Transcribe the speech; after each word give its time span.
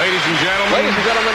Ladies 0.00 0.22
and 0.24 0.38
gentlemen. 0.38 0.72
Ladies 0.72 0.96
and 0.96 1.04
gentlemen. 1.04 1.34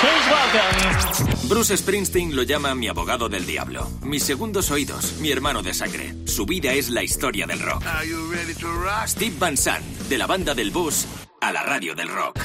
Please 0.00 0.26
welcome. 0.28 1.48
Bruce 1.48 1.76
Springsteen 1.78 2.36
lo 2.36 2.42
llama 2.42 2.74
mi 2.74 2.88
abogado 2.88 3.30
del 3.30 3.46
diablo, 3.46 3.88
mis 4.02 4.22
segundos 4.22 4.70
oídos, 4.70 5.14
mi 5.20 5.30
hermano 5.30 5.62
de 5.62 5.72
sangre. 5.72 6.14
Su 6.26 6.44
vida 6.44 6.74
es 6.74 6.90
la 6.90 7.02
historia 7.02 7.46
del 7.46 7.58
rock. 7.60 7.82
Are 7.86 8.06
you 8.06 8.30
ready 8.30 8.52
to 8.52 8.66
rock? 8.70 9.06
Steve 9.06 9.34
Van 9.38 9.56
Sant, 9.56 9.82
de 10.10 10.18
la 10.18 10.26
banda 10.26 10.54
del 10.54 10.72
bus 10.72 11.06
a 11.40 11.50
la 11.52 11.62
radio 11.62 11.94
del 11.94 12.08
rock. 12.08 12.38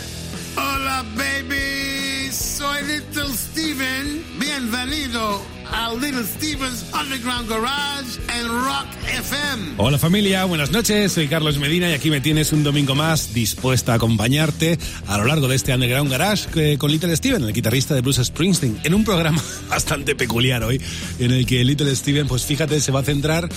Hola, 0.56 1.04
baby. 1.18 2.32
Soy 2.32 2.84
Little 2.84 3.34
Steven. 3.36 4.24
Bienvenido 4.40 5.42
a 5.72 5.94
Little 5.94 6.24
Steven's 6.24 6.86
Underground 6.94 7.50
Garage 7.50 8.20
en 8.40 8.48
Rock 8.48 8.88
FM. 9.08 9.74
Hola 9.78 9.98
familia, 9.98 10.46
buenas 10.46 10.72
noches, 10.72 11.14
soy 11.14 11.28
Carlos 11.28 11.58
Medina 11.58 11.90
y 11.90 11.94
aquí 11.94 12.10
me 12.10 12.22
tienes 12.22 12.52
un 12.52 12.64
domingo 12.64 12.96
más 12.96 13.34
dispuesta 13.34 13.94
a 13.94 13.96
acompañarte 13.96 14.78
a 15.08 15.18
lo 15.18 15.26
largo 15.26 15.48
de 15.48 15.56
este 15.56 15.74
Underground 15.74 16.12
Garage 16.12 16.48
eh, 16.56 16.78
con 16.78 16.92
Little 16.92 17.16
Steven, 17.16 17.44
el 17.44 17.54
guitarrista 17.54 17.96
de 17.96 18.02
Bruce 18.02 18.24
Springsteen, 18.24 18.80
en 18.84 18.94
un 18.94 19.04
programa 19.04 19.42
bastante 19.70 20.16
peculiar 20.16 20.64
hoy, 20.64 20.82
en 21.20 21.32
el 21.32 21.46
que 21.46 21.64
Little 21.64 21.96
Steven, 21.96 22.28
pues 22.28 22.46
fíjate, 22.46 22.80
se 22.80 22.92
va 22.92 23.00
a 23.00 23.04
centrar, 23.04 23.50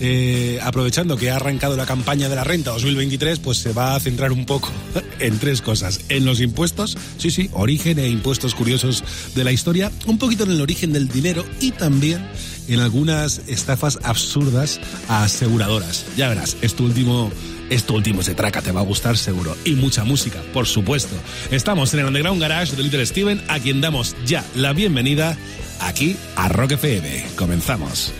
eh, 0.00 0.58
aprovechando 0.62 1.16
que 1.16 1.30
ha 1.30 1.36
arrancado 1.36 1.76
la 1.76 1.86
campaña 1.86 2.28
de 2.28 2.36
la 2.36 2.44
renta 2.44 2.70
2023, 2.72 3.38
pues 3.38 3.58
se 3.58 3.72
va 3.72 3.94
a 3.94 4.00
centrar 4.00 4.32
un 4.32 4.44
poco 4.44 4.70
en 5.20 5.38
tres 5.38 5.62
cosas, 5.62 6.00
en 6.08 6.24
los 6.24 6.40
impuestos, 6.40 6.98
sí, 7.18 7.30
sí, 7.30 7.48
origen 7.52 7.98
e 7.98 8.08
impuestos 8.08 8.54
curiosos 8.54 9.04
de 9.34 9.44
la 9.44 9.52
historia, 9.52 9.90
un 10.06 10.18
poquito 10.18 10.44
en 10.44 10.50
el 10.50 10.60
origen 10.60 10.92
del 10.92 11.08
dinero 11.08 11.44
y 11.62 11.70
también 11.70 12.26
en 12.68 12.80
algunas 12.80 13.42
estafas 13.46 13.98
absurdas 14.02 14.80
a 15.08 15.24
aseguradoras. 15.24 16.04
Ya 16.16 16.28
verás, 16.28 16.56
esto 16.60 16.84
último, 16.84 17.30
esto 17.70 17.94
último 17.94 18.22
traca, 18.22 18.60
te 18.60 18.72
va 18.72 18.80
a 18.80 18.84
gustar 18.84 19.16
seguro. 19.16 19.56
Y 19.64 19.72
mucha 19.72 20.04
música, 20.04 20.40
por 20.52 20.66
supuesto. 20.66 21.14
Estamos 21.50 21.94
en 21.94 22.00
el 22.00 22.06
Underground 22.06 22.40
Garage 22.40 22.76
de 22.76 22.82
Little 22.82 23.06
Steven, 23.06 23.42
a 23.48 23.58
quien 23.60 23.80
damos 23.80 24.16
ya 24.26 24.44
la 24.54 24.72
bienvenida 24.72 25.36
aquí 25.80 26.16
a 26.36 26.48
Rock 26.48 26.72
FM. 26.72 27.26
Comenzamos. 27.36 28.12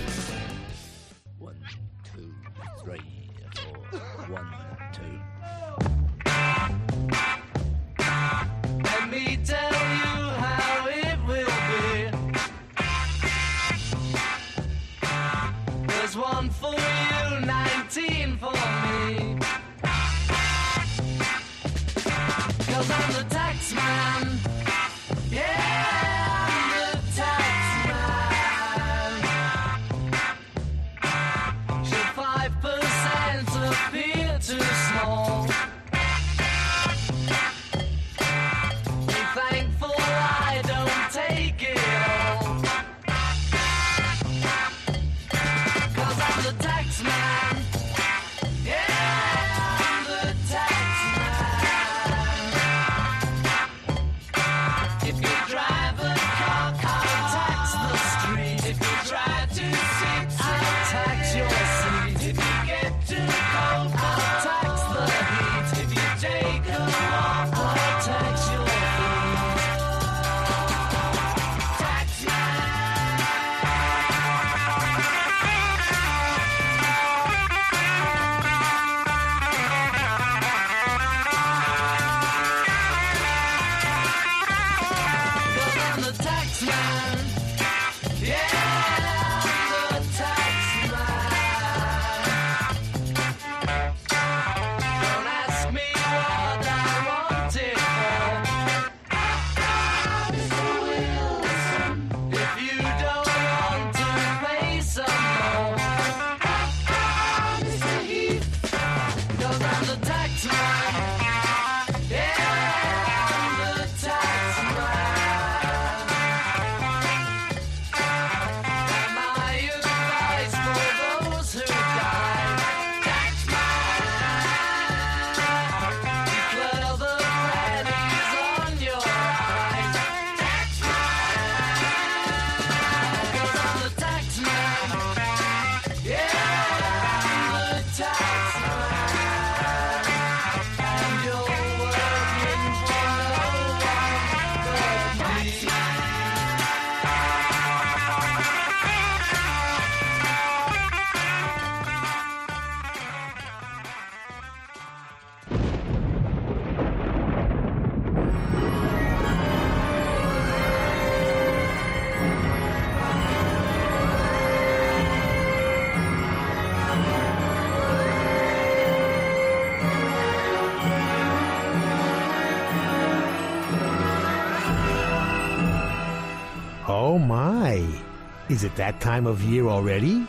Is 178.52 178.64
it 178.64 178.76
that 178.76 179.00
time 179.00 179.26
of 179.26 179.42
year 179.42 179.66
already? 179.66 180.26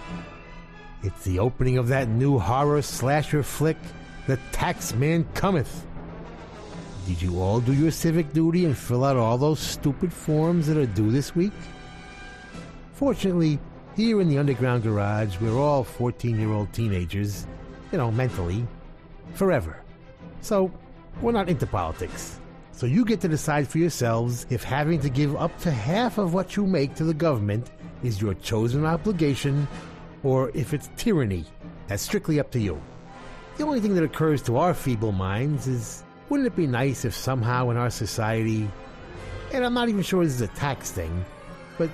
It's 1.01 1.25
the 1.25 1.39
opening 1.39 1.77
of 1.77 1.89
that 1.89 2.07
new 2.07 2.39
horror 2.39 2.81
slasher 2.81 3.43
flick, 3.43 3.75
The 4.27 4.39
Taxman 4.53 5.25
Cometh. 5.33 5.81
Did 7.05 7.21
you 7.21 7.41
all 7.41 7.59
do 7.59 7.73
your 7.73 7.91
civic 7.91 8.31
duty 8.31 8.63
and 8.63 8.77
fill 8.77 9.03
out 9.03 9.17
all 9.17 9.37
those 9.37 9.59
stupid 9.59 10.13
forms 10.13 10.67
that 10.67 10.77
are 10.77 10.85
due 10.85 11.11
this 11.11 11.35
week? 11.35 11.51
Fortunately, 12.93 13.59
here 13.97 14.21
in 14.21 14.29
the 14.29 14.37
underground 14.37 14.83
garage, 14.83 15.37
we're 15.41 15.59
all 15.59 15.83
14 15.83 16.39
year 16.39 16.53
old 16.53 16.71
teenagers, 16.71 17.45
you 17.91 17.97
know, 17.97 18.09
mentally, 18.09 18.65
forever. 19.33 19.81
So, 20.39 20.71
we're 21.21 21.33
not 21.33 21.49
into 21.49 21.67
politics. 21.67 22.39
So 22.71 22.85
you 22.85 23.03
get 23.03 23.19
to 23.19 23.27
decide 23.27 23.67
for 23.67 23.79
yourselves 23.79 24.47
if 24.49 24.63
having 24.63 25.01
to 25.01 25.09
give 25.09 25.35
up 25.35 25.59
to 25.59 25.71
half 25.71 26.17
of 26.17 26.33
what 26.33 26.55
you 26.55 26.65
make 26.65 26.95
to 26.95 27.03
the 27.03 27.13
government 27.13 27.69
is 28.03 28.21
your 28.21 28.33
chosen 28.35 28.85
obligation 28.85 29.67
or 30.23 30.51
if 30.53 30.73
it's 30.73 30.89
tyranny. 30.97 31.45
That's 31.87 32.03
strictly 32.03 32.39
up 32.39 32.51
to 32.51 32.59
you. 32.59 32.81
The 33.57 33.65
only 33.65 33.79
thing 33.79 33.95
that 33.95 34.03
occurs 34.03 34.41
to 34.43 34.57
our 34.57 34.73
feeble 34.73 35.11
minds 35.11 35.67
is 35.67 36.03
wouldn't 36.29 36.47
it 36.47 36.55
be 36.55 36.67
nice 36.67 37.05
if 37.05 37.13
somehow 37.13 37.69
in 37.69 37.77
our 37.77 37.89
society, 37.89 38.69
and 39.51 39.63
I'm 39.63 39.73
not 39.73 39.89
even 39.89 40.01
sure 40.01 40.23
this 40.23 40.33
is 40.33 40.41
a 40.41 40.47
tax 40.47 40.89
thing, 40.91 41.23
but 41.77 41.89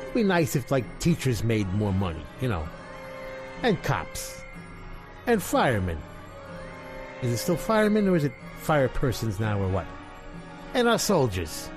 it'd 0.00 0.14
be 0.14 0.22
nice 0.22 0.56
if 0.56 0.70
like 0.70 0.84
teachers 1.00 1.44
made 1.44 1.70
more 1.74 1.92
money, 1.92 2.22
you 2.40 2.48
know, 2.48 2.66
and 3.62 3.82
cops, 3.82 4.40
and 5.26 5.42
firemen. 5.42 5.98
Is 7.20 7.32
it 7.32 7.36
still 7.38 7.56
firemen 7.56 8.08
or 8.08 8.16
is 8.16 8.24
it 8.24 8.32
fire 8.60 8.88
persons 8.88 9.40
now 9.40 9.60
or 9.60 9.68
what? 9.68 9.86
And 10.72 10.88
our 10.88 10.98
soldiers, 10.98 11.68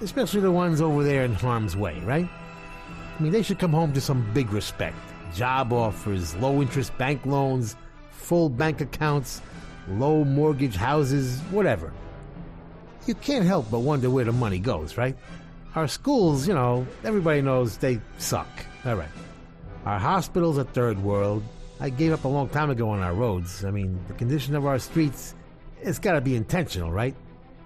especially 0.00 0.40
the 0.42 0.52
ones 0.52 0.80
over 0.80 1.02
there 1.02 1.24
in 1.24 1.32
harm's 1.32 1.76
way, 1.76 1.98
right? 2.00 2.28
I 3.22 3.24
mean, 3.24 3.32
they 3.32 3.44
should 3.44 3.60
come 3.60 3.70
home 3.70 3.92
to 3.92 4.00
some 4.00 4.28
big 4.34 4.52
respect. 4.52 4.96
Job 5.32 5.72
offers, 5.72 6.34
low 6.34 6.60
interest 6.60 6.98
bank 6.98 7.24
loans, 7.24 7.76
full 8.10 8.48
bank 8.48 8.80
accounts, 8.80 9.40
low 9.90 10.24
mortgage 10.24 10.74
houses, 10.74 11.38
whatever. 11.52 11.92
You 13.06 13.14
can't 13.14 13.44
help 13.44 13.70
but 13.70 13.78
wonder 13.78 14.10
where 14.10 14.24
the 14.24 14.32
money 14.32 14.58
goes, 14.58 14.96
right? 14.96 15.16
Our 15.76 15.86
schools, 15.86 16.48
you 16.48 16.54
know, 16.54 16.84
everybody 17.04 17.42
knows 17.42 17.76
they 17.76 18.00
suck. 18.18 18.48
All 18.84 18.96
right. 18.96 19.08
Our 19.86 20.00
hospitals 20.00 20.58
are 20.58 20.64
third 20.64 21.00
world. 21.00 21.44
I 21.78 21.90
gave 21.90 22.12
up 22.12 22.24
a 22.24 22.28
long 22.28 22.48
time 22.48 22.70
ago 22.70 22.88
on 22.88 23.02
our 23.02 23.14
roads. 23.14 23.64
I 23.64 23.70
mean, 23.70 24.00
the 24.08 24.14
condition 24.14 24.56
of 24.56 24.66
our 24.66 24.80
streets, 24.80 25.36
it's 25.80 26.00
got 26.00 26.14
to 26.14 26.20
be 26.20 26.34
intentional, 26.34 26.90
right? 26.90 27.14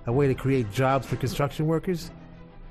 A 0.05 0.13
way 0.13 0.29
to 0.29 0.35
create 0.35 0.71
jobs 0.71 1.07
for 1.07 1.17
construction 1.17 1.67
workers? 1.67 2.11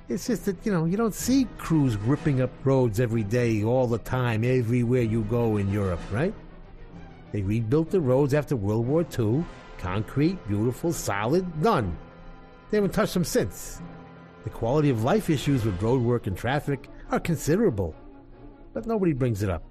It's 0.08 0.28
just 0.28 0.44
that, 0.44 0.64
you 0.64 0.70
know, 0.70 0.84
you 0.84 0.96
don't 0.96 1.14
see 1.14 1.48
crews 1.58 1.96
ripping 1.96 2.40
up 2.40 2.50
roads 2.64 3.00
every 3.00 3.24
day, 3.24 3.64
all 3.64 3.88
the 3.88 3.98
time, 3.98 4.44
everywhere 4.44 5.02
you 5.02 5.22
go 5.22 5.56
in 5.56 5.72
Europe, 5.72 6.00
right? 6.12 6.32
They 7.32 7.42
rebuilt 7.42 7.90
the 7.90 8.00
roads 8.00 8.32
after 8.32 8.54
World 8.54 8.86
War 8.86 9.04
II. 9.18 9.44
Concrete, 9.78 10.38
beautiful, 10.46 10.92
solid, 10.92 11.60
done. 11.60 11.98
They 12.70 12.76
haven't 12.76 12.92
touched 12.92 13.14
them 13.14 13.24
since. 13.24 13.82
The 14.44 14.50
quality 14.50 14.90
of 14.90 15.02
life 15.02 15.28
issues 15.28 15.64
with 15.64 15.82
road 15.82 16.00
work 16.02 16.28
and 16.28 16.36
traffic 16.36 16.88
are 17.10 17.18
considerable, 17.18 17.92
but 18.72 18.86
nobody 18.86 19.12
brings 19.12 19.42
it 19.42 19.50
up. 19.50 19.64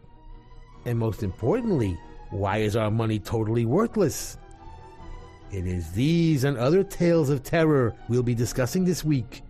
And 0.86 1.00
most 1.00 1.24
importantly, 1.24 1.98
why 2.30 2.58
is 2.58 2.76
our 2.76 2.92
money 2.92 3.20
totally 3.20 3.66
worthless? 3.66 4.38
It 5.52 5.66
is 5.66 5.92
these 5.92 6.44
and 6.44 6.58
other 6.58 6.84
tales 6.84 7.30
of 7.30 7.42
terror 7.42 7.96
we'll 8.10 8.22
be 8.22 8.36
discussing 8.36 8.84
this 8.84 9.06
week 9.06 9.42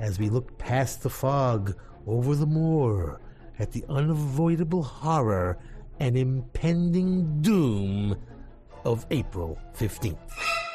as 0.00 0.18
we 0.18 0.28
look 0.28 0.58
past 0.58 1.02
the 1.02 1.10
fog 1.10 1.76
over 2.06 2.34
the 2.34 2.46
moor 2.46 3.20
at 3.58 3.70
the 3.70 3.84
unavoidable 3.88 4.82
horror 4.82 5.58
and 6.00 6.16
impending 6.16 7.40
doom 7.42 8.16
of 8.84 9.06
April 9.10 9.58
15th. 9.76 10.69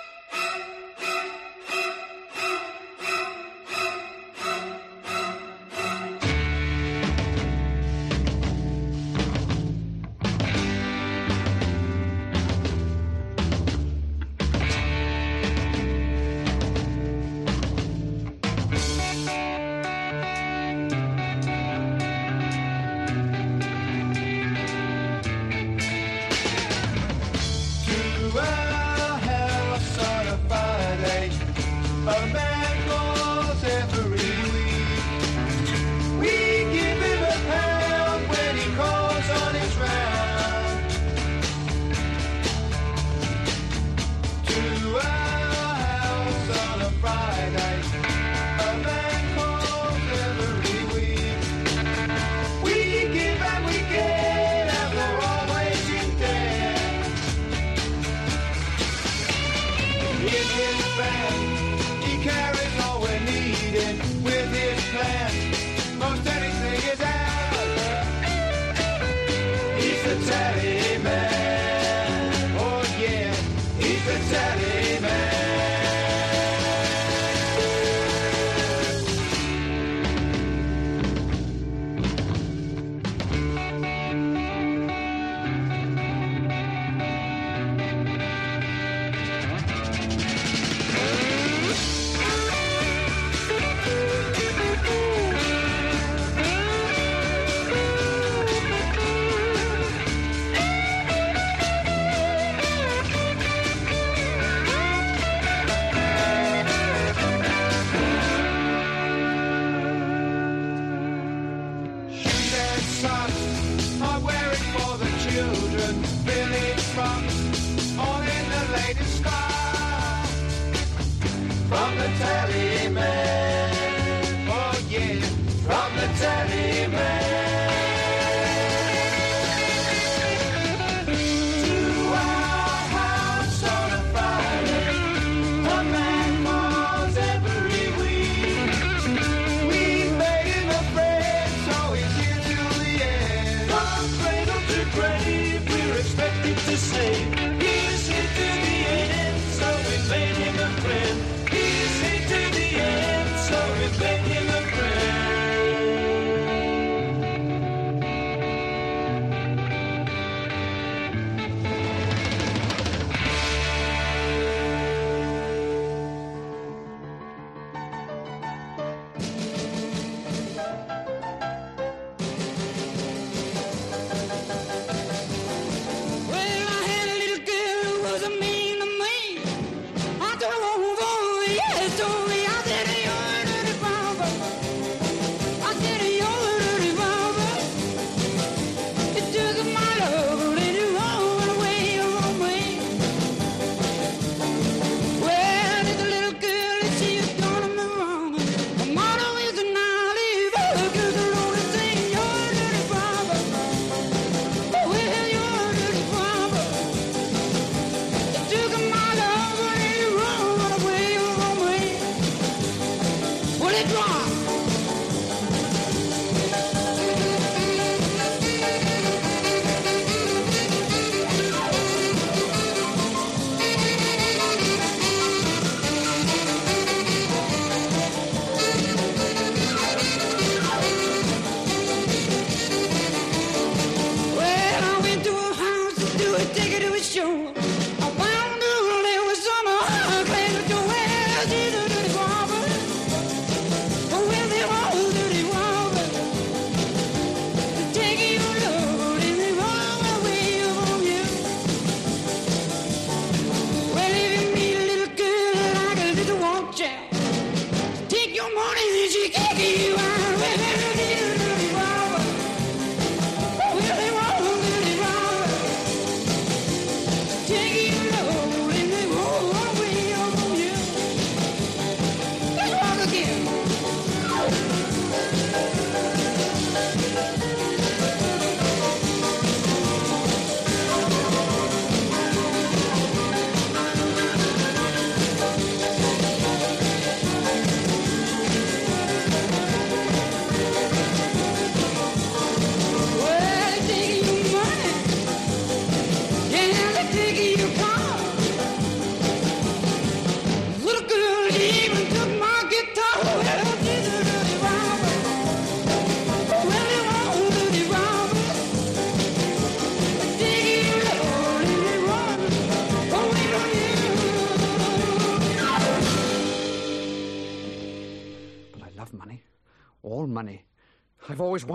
Van, 62.26 62.55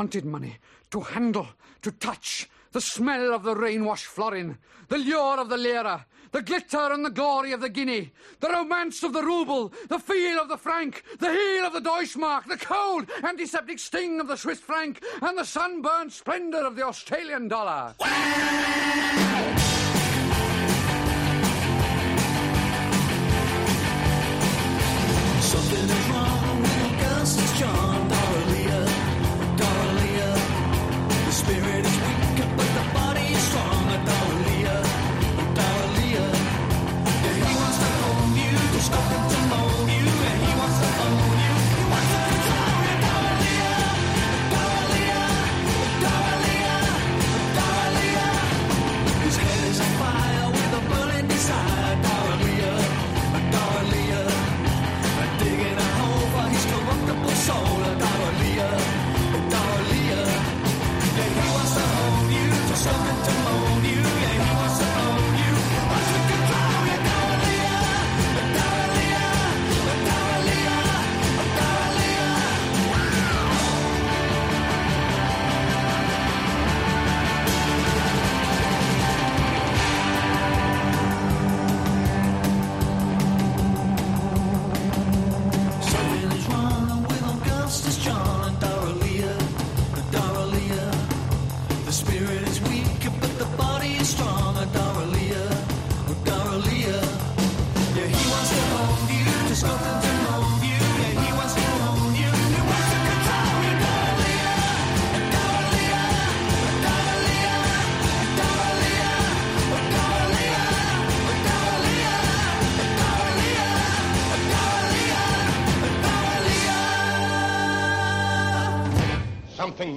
wanted 0.01 0.25
money 0.25 0.57
to 0.91 1.01
handle, 1.03 1.47
to 1.83 1.93
touch, 1.93 2.49
the 2.73 2.81
smell 2.81 3.35
of 3.35 3.43
the 3.43 3.55
rain-washed 3.55 4.07
florin, 4.07 4.57
the 4.89 4.97
lure 4.97 5.39
of 5.39 5.51
the 5.51 5.59
lira, 5.59 6.07
the 6.33 6.41
glitter 6.41 6.91
and 6.91 7.05
the 7.05 7.11
glory 7.11 7.53
of 7.53 7.61
the 7.61 7.69
guinea, 7.69 8.11
the 8.41 8.49
romance 8.49 9.03
of 9.03 9.13
the 9.13 9.23
rouble, 9.23 9.71
the 9.91 9.99
feel 9.99 10.41
of 10.41 10.49
the 10.49 10.57
franc, 10.57 11.05
the 11.19 11.31
heel 11.31 11.67
of 11.67 11.75
the 11.75 11.83
Deutschmark, 11.83 12.47
the 12.47 12.57
cold, 12.57 13.11
antiseptic 13.23 13.79
sting 13.79 14.21
of 14.21 14.27
the 14.27 14.37
Swiss 14.37 14.59
franc, 14.59 15.05
and 15.21 15.37
the 15.37 15.45
sunburned 15.45 16.11
splendour 16.11 16.65
of 16.65 16.77
the 16.77 16.87
Australian 16.87 17.47
dollar. 17.47 17.95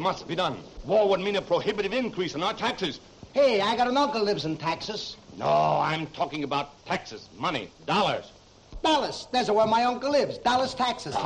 must 0.04 0.28
be 0.28 0.36
done. 0.36 0.58
War 0.86 1.10
would 1.10 1.22
mean 1.22 1.38
a 1.38 1.42
prohibitive 1.42 1.94
increase 1.94 2.36
in 2.36 2.44
our 2.44 2.54
taxes. 2.54 3.00
Hey, 3.32 3.62
I 3.62 3.76
got 3.78 3.88
an 3.88 3.98
uncle 3.98 4.22
lives 4.22 4.44
in 4.46 4.58
Texas. 4.58 5.16
No, 5.38 5.48
I'm 5.48 6.06
talking 6.08 6.44
about 6.44 6.86
taxes, 6.86 7.30
money, 7.40 7.72
dollars. 7.88 8.32
Dallas. 8.84 9.28
There's 9.32 9.50
where 9.50 9.66
my 9.66 9.86
uncle 9.86 10.12
lives. 10.12 10.38
Dallas, 10.40 10.74
Texas. 10.74 11.16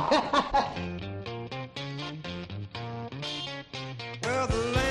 well, 4.22 4.87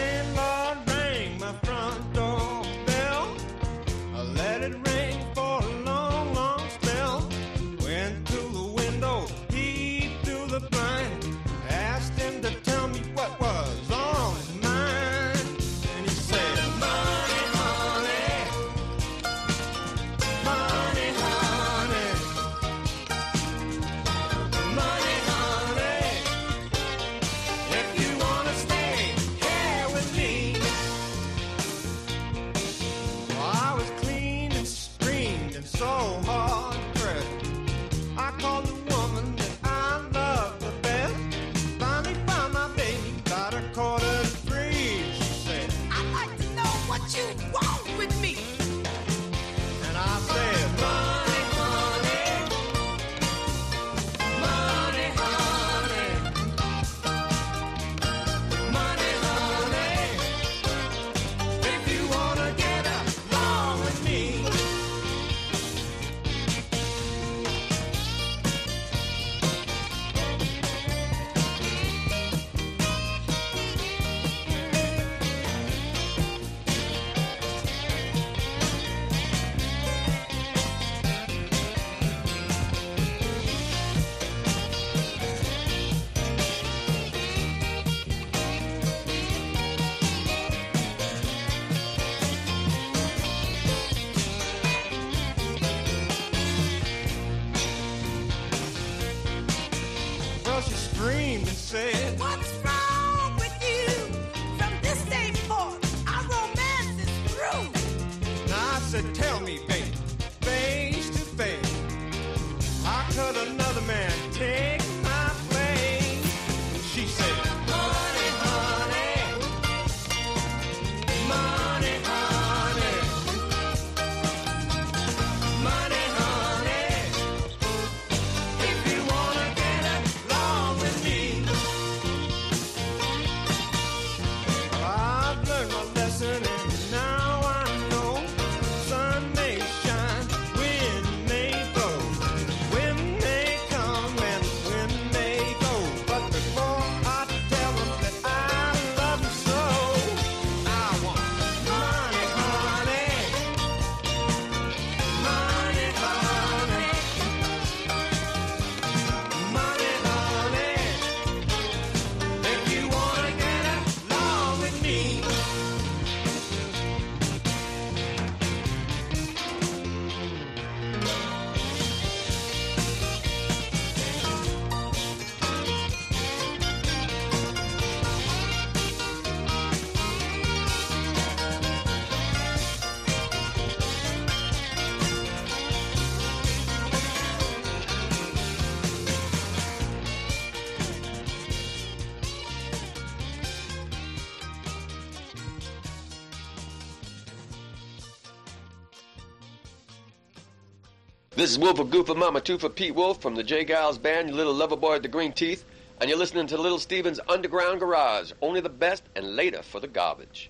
This 201.38 201.52
is 201.52 201.60
Wolf 201.60 201.78
of 201.78 201.92
Goof 201.92 202.10
of 202.10 202.18
Mama 202.18 202.42
for 202.42 202.68
Pete 202.68 202.96
Wolf 202.96 203.22
from 203.22 203.36
the 203.36 203.44
J. 203.44 203.64
Geils 203.64 204.02
Band, 204.02 204.28
your 204.28 204.38
little 204.38 204.56
lover 204.56 204.76
boy 204.76 204.96
at 204.96 205.04
the 205.04 205.08
green 205.08 205.32
teeth, 205.32 205.66
and 206.02 206.10
you're 206.10 206.18
listening 206.18 206.48
to 206.48 206.58
Little 206.58 206.80
Steven's 206.80 207.20
Underground 207.30 207.80
Garage. 207.80 208.32
Only 208.42 208.60
the 208.60 208.70
best 208.70 209.04
and 209.16 209.36
later 209.36 209.62
for 209.62 209.80
the 209.80 209.88
garbage. 209.88 210.50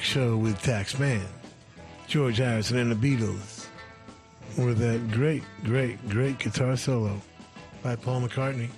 Tax 0.00 0.12
show 0.12 0.34
with 0.34 0.62
Taxman, 0.62 1.26
George 2.06 2.38
Harrison 2.38 2.78
and 2.78 2.90
the 2.90 2.94
Beatles, 2.94 3.66
with 4.56 4.78
that 4.78 5.10
great, 5.10 5.42
great, 5.62 6.08
great 6.08 6.38
guitar 6.38 6.74
solo 6.78 7.20
by 7.82 7.96
Paul 7.96 8.22
McCartney. 8.22 8.70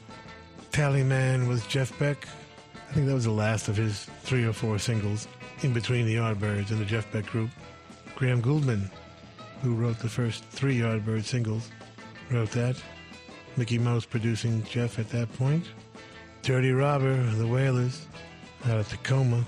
Tallyman 0.72 1.46
was 1.46 1.64
Jeff 1.68 1.96
Beck. 1.96 2.26
I 2.74 2.92
think 2.92 3.06
that 3.06 3.14
was 3.14 3.26
the 3.26 3.30
last 3.30 3.68
of 3.68 3.76
his 3.76 4.06
three 4.22 4.44
or 4.44 4.52
four 4.52 4.80
singles 4.80 5.28
in 5.62 5.72
between 5.72 6.06
the 6.06 6.16
Yardbirds 6.16 6.72
and 6.72 6.80
the 6.80 6.84
Jeff 6.84 7.10
Beck 7.12 7.26
group. 7.26 7.50
Graham 8.16 8.42
Gouldman, 8.42 8.90
who 9.62 9.76
wrote 9.76 10.00
the 10.00 10.08
first 10.08 10.42
three 10.46 10.80
Yardbird 10.80 11.22
singles, 11.22 11.70
wrote 12.32 12.50
that. 12.50 12.82
Mickie 13.56 13.78
Most 13.78 14.10
producing 14.10 14.64
Jeff 14.64 14.98
at 14.98 15.08
that 15.10 15.32
point. 15.34 15.66
Dirty 16.42 16.72
Robber, 16.72 17.22
the 17.34 17.46
Wailers, 17.46 18.06
out 18.64 18.78
of 18.78 18.88
Tacoma, 18.88 19.44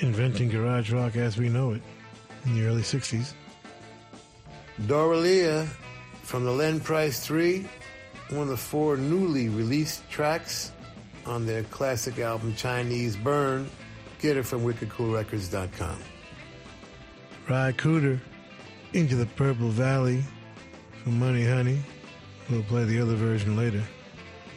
inventing 0.00 0.50
garage 0.50 0.92
rock 0.92 1.16
as 1.16 1.36
we 1.36 1.48
know 1.48 1.72
it 1.72 1.82
in 2.44 2.54
the 2.54 2.66
early 2.66 2.82
60s. 2.82 3.32
Doralia 4.82 5.66
from 6.22 6.44
the 6.44 6.50
Len 6.50 6.80
Price 6.80 7.24
3, 7.24 7.66
one 8.30 8.42
of 8.42 8.48
the 8.48 8.56
four 8.56 8.96
newly 8.96 9.48
released 9.48 10.08
tracks 10.10 10.72
on 11.26 11.46
their 11.46 11.62
classic 11.64 12.18
album 12.18 12.54
Chinese 12.54 13.16
Burn. 13.16 13.70
Get 14.20 14.36
it 14.36 14.44
from 14.44 14.64
wickedcoolrecords.com. 14.64 15.98
Ry 17.48 17.72
Cooder, 17.72 18.20
Into 18.94 19.16
the 19.16 19.26
Purple 19.26 19.68
Valley 19.68 20.24
from 21.02 21.18
Money 21.18 21.46
Honey. 21.46 21.78
We'll 22.50 22.62
play 22.62 22.84
the 22.84 23.00
other 23.00 23.14
version 23.14 23.56
later. 23.56 23.82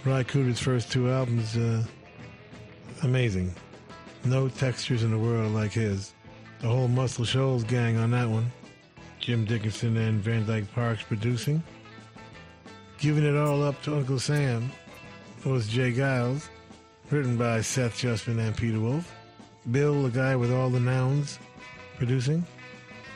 Ry 0.06 0.23
Cooder's 0.23 0.60
first 0.60 0.91
two 0.91 1.10
albums, 1.10 1.58
uh, 1.58 1.84
amazing. 3.04 3.54
No 4.25 4.49
textures 4.49 5.03
in 5.03 5.12
the 5.12 5.17
world 5.17 5.53
like 5.53 5.71
his. 5.73 6.13
The 6.60 6.67
whole 6.67 6.88
Muscle 6.88 7.25
Shoals 7.25 7.63
gang 7.63 7.97
on 7.97 8.12
that 8.12 8.27
one. 8.27 8.51
Jim 9.19 9.45
Dickinson 9.45 9.97
and 9.97 10.21
Van 10.21 10.45
Dyke 10.45 10.71
Parks 10.73 11.03
producing. 11.03 11.62
Giving 12.99 13.25
It 13.25 13.36
All 13.36 13.63
Up 13.63 13.82
to 13.84 13.95
Uncle 13.95 14.19
Sam 14.19 14.71
was 15.45 15.67
J. 15.67 15.91
Geils, 15.91 16.49
written 17.12 17.38
by 17.38 17.62
Seth 17.62 17.93
Justman 17.93 18.39
and 18.39 18.56
Peter 18.56 18.80
Wolf. 18.80 19.13
Bill, 19.71 20.03
the 20.03 20.10
guy 20.10 20.36
with 20.36 20.51
all 20.51 20.69
the 20.69 20.80
nouns, 20.80 21.39
producing. 21.97 22.45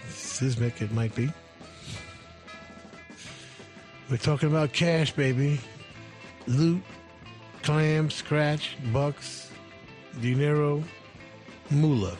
Szymczyk, 0.09 0.81
it 0.81 0.91
might 0.91 1.15
be. 1.15 1.31
We're 4.09 4.17
talking 4.17 4.49
about 4.49 4.73
cash, 4.73 5.11
baby. 5.13 5.59
Loot, 6.47 6.81
clam, 7.63 8.09
scratch, 8.09 8.77
bucks, 8.91 9.50
dinero, 10.19 10.83
Mula. 11.69 12.17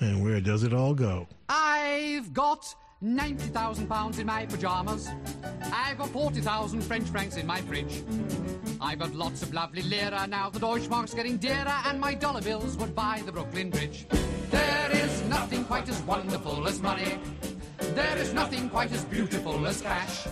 And 0.00 0.22
where 0.22 0.40
does 0.40 0.62
it 0.62 0.72
all 0.72 0.94
go? 0.94 1.26
I've 1.48 2.32
got 2.32 2.74
90,000 3.00 3.86
pounds 3.86 4.18
in 4.18 4.26
my 4.26 4.46
pajamas. 4.46 5.08
I've 5.72 5.98
got 5.98 6.08
40,000 6.10 6.82
French 6.82 7.08
francs 7.08 7.36
in 7.36 7.46
my 7.46 7.60
fridge. 7.62 8.02
I've 8.80 8.98
got 8.98 9.14
lots 9.14 9.42
of 9.42 9.54
lovely 9.54 9.82
lira 9.82 10.26
now. 10.26 10.50
The 10.50 10.58
Deutschmark's 10.58 11.14
getting 11.14 11.36
dearer, 11.36 11.74
and 11.86 12.00
my 12.00 12.14
dollar 12.14 12.42
bills 12.42 12.76
would 12.76 12.94
buy 12.94 13.22
the 13.24 13.32
Brooklyn 13.32 13.70
Bridge. 13.70 14.06
There 14.50 14.90
is 14.92 15.22
nothing 15.22 15.64
quite 15.64 15.88
as 15.88 16.00
wonderful 16.02 16.66
as 16.66 16.80
money. 16.80 17.18
There 17.78 18.18
is 18.18 18.32
nothing 18.34 18.68
quite 18.68 18.92
as 18.92 19.04
beautiful 19.04 19.66
as 19.66 19.80
cash. 19.80 20.26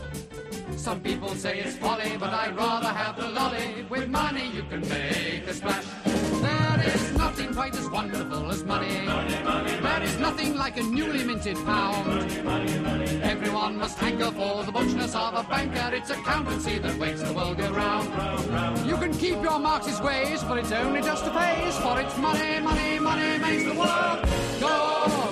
Some 0.77 1.01
people 1.01 1.31
say 1.31 1.61
it's 1.61 1.77
folly, 1.77 2.17
but 2.19 2.31
I'd 2.31 2.57
rather 2.57 2.89
have 2.89 3.17
the 3.17 3.29
lolly. 3.29 3.87
With 3.89 4.09
money 4.09 4.51
you 4.51 4.63
can 4.65 4.81
make 4.89 5.47
a 5.47 5.55
splash. 5.55 6.26
There 6.47 6.95
is 6.95 7.13
nothing 7.17 7.55
quite 7.55 7.75
as 7.77 7.89
wonderful 7.89 8.51
as 8.51 8.65
money. 8.65 9.07
money 9.07 9.77
There 9.81 10.03
is 10.03 10.19
nothing 10.19 10.57
like 10.57 10.77
a 10.77 10.83
newly 10.83 11.25
minted 11.25 11.57
pound. 11.65 12.33
Everyone 13.23 13.77
must 13.77 13.99
hanker 13.99 14.31
for 14.33 14.65
the 14.65 14.73
butchness 14.73 15.15
of 15.15 15.35
a 15.35 15.49
banker. 15.49 15.95
It's 15.95 16.11
accountancy 16.11 16.79
that 16.79 16.97
makes 16.99 17.23
the 17.23 17.33
world 17.33 17.59
go 17.59 17.71
round. 17.73 18.07
You 18.87 18.97
can 18.97 19.13
keep 19.13 19.43
your 19.43 19.59
Marxist 19.59 20.03
ways, 20.03 20.43
but 20.45 20.59
it's 20.59 20.73
only 20.73 21.03
just 21.03 21.25
a 21.27 21.31
phase. 21.31 21.77
For 21.79 22.01
it's 22.01 22.17
money, 22.19 22.61
money, 22.61 22.99
money 22.99 23.39
makes 23.39 23.65
the 23.65 23.79
world 23.79 24.21
go 24.61 24.69
round. 24.69 25.26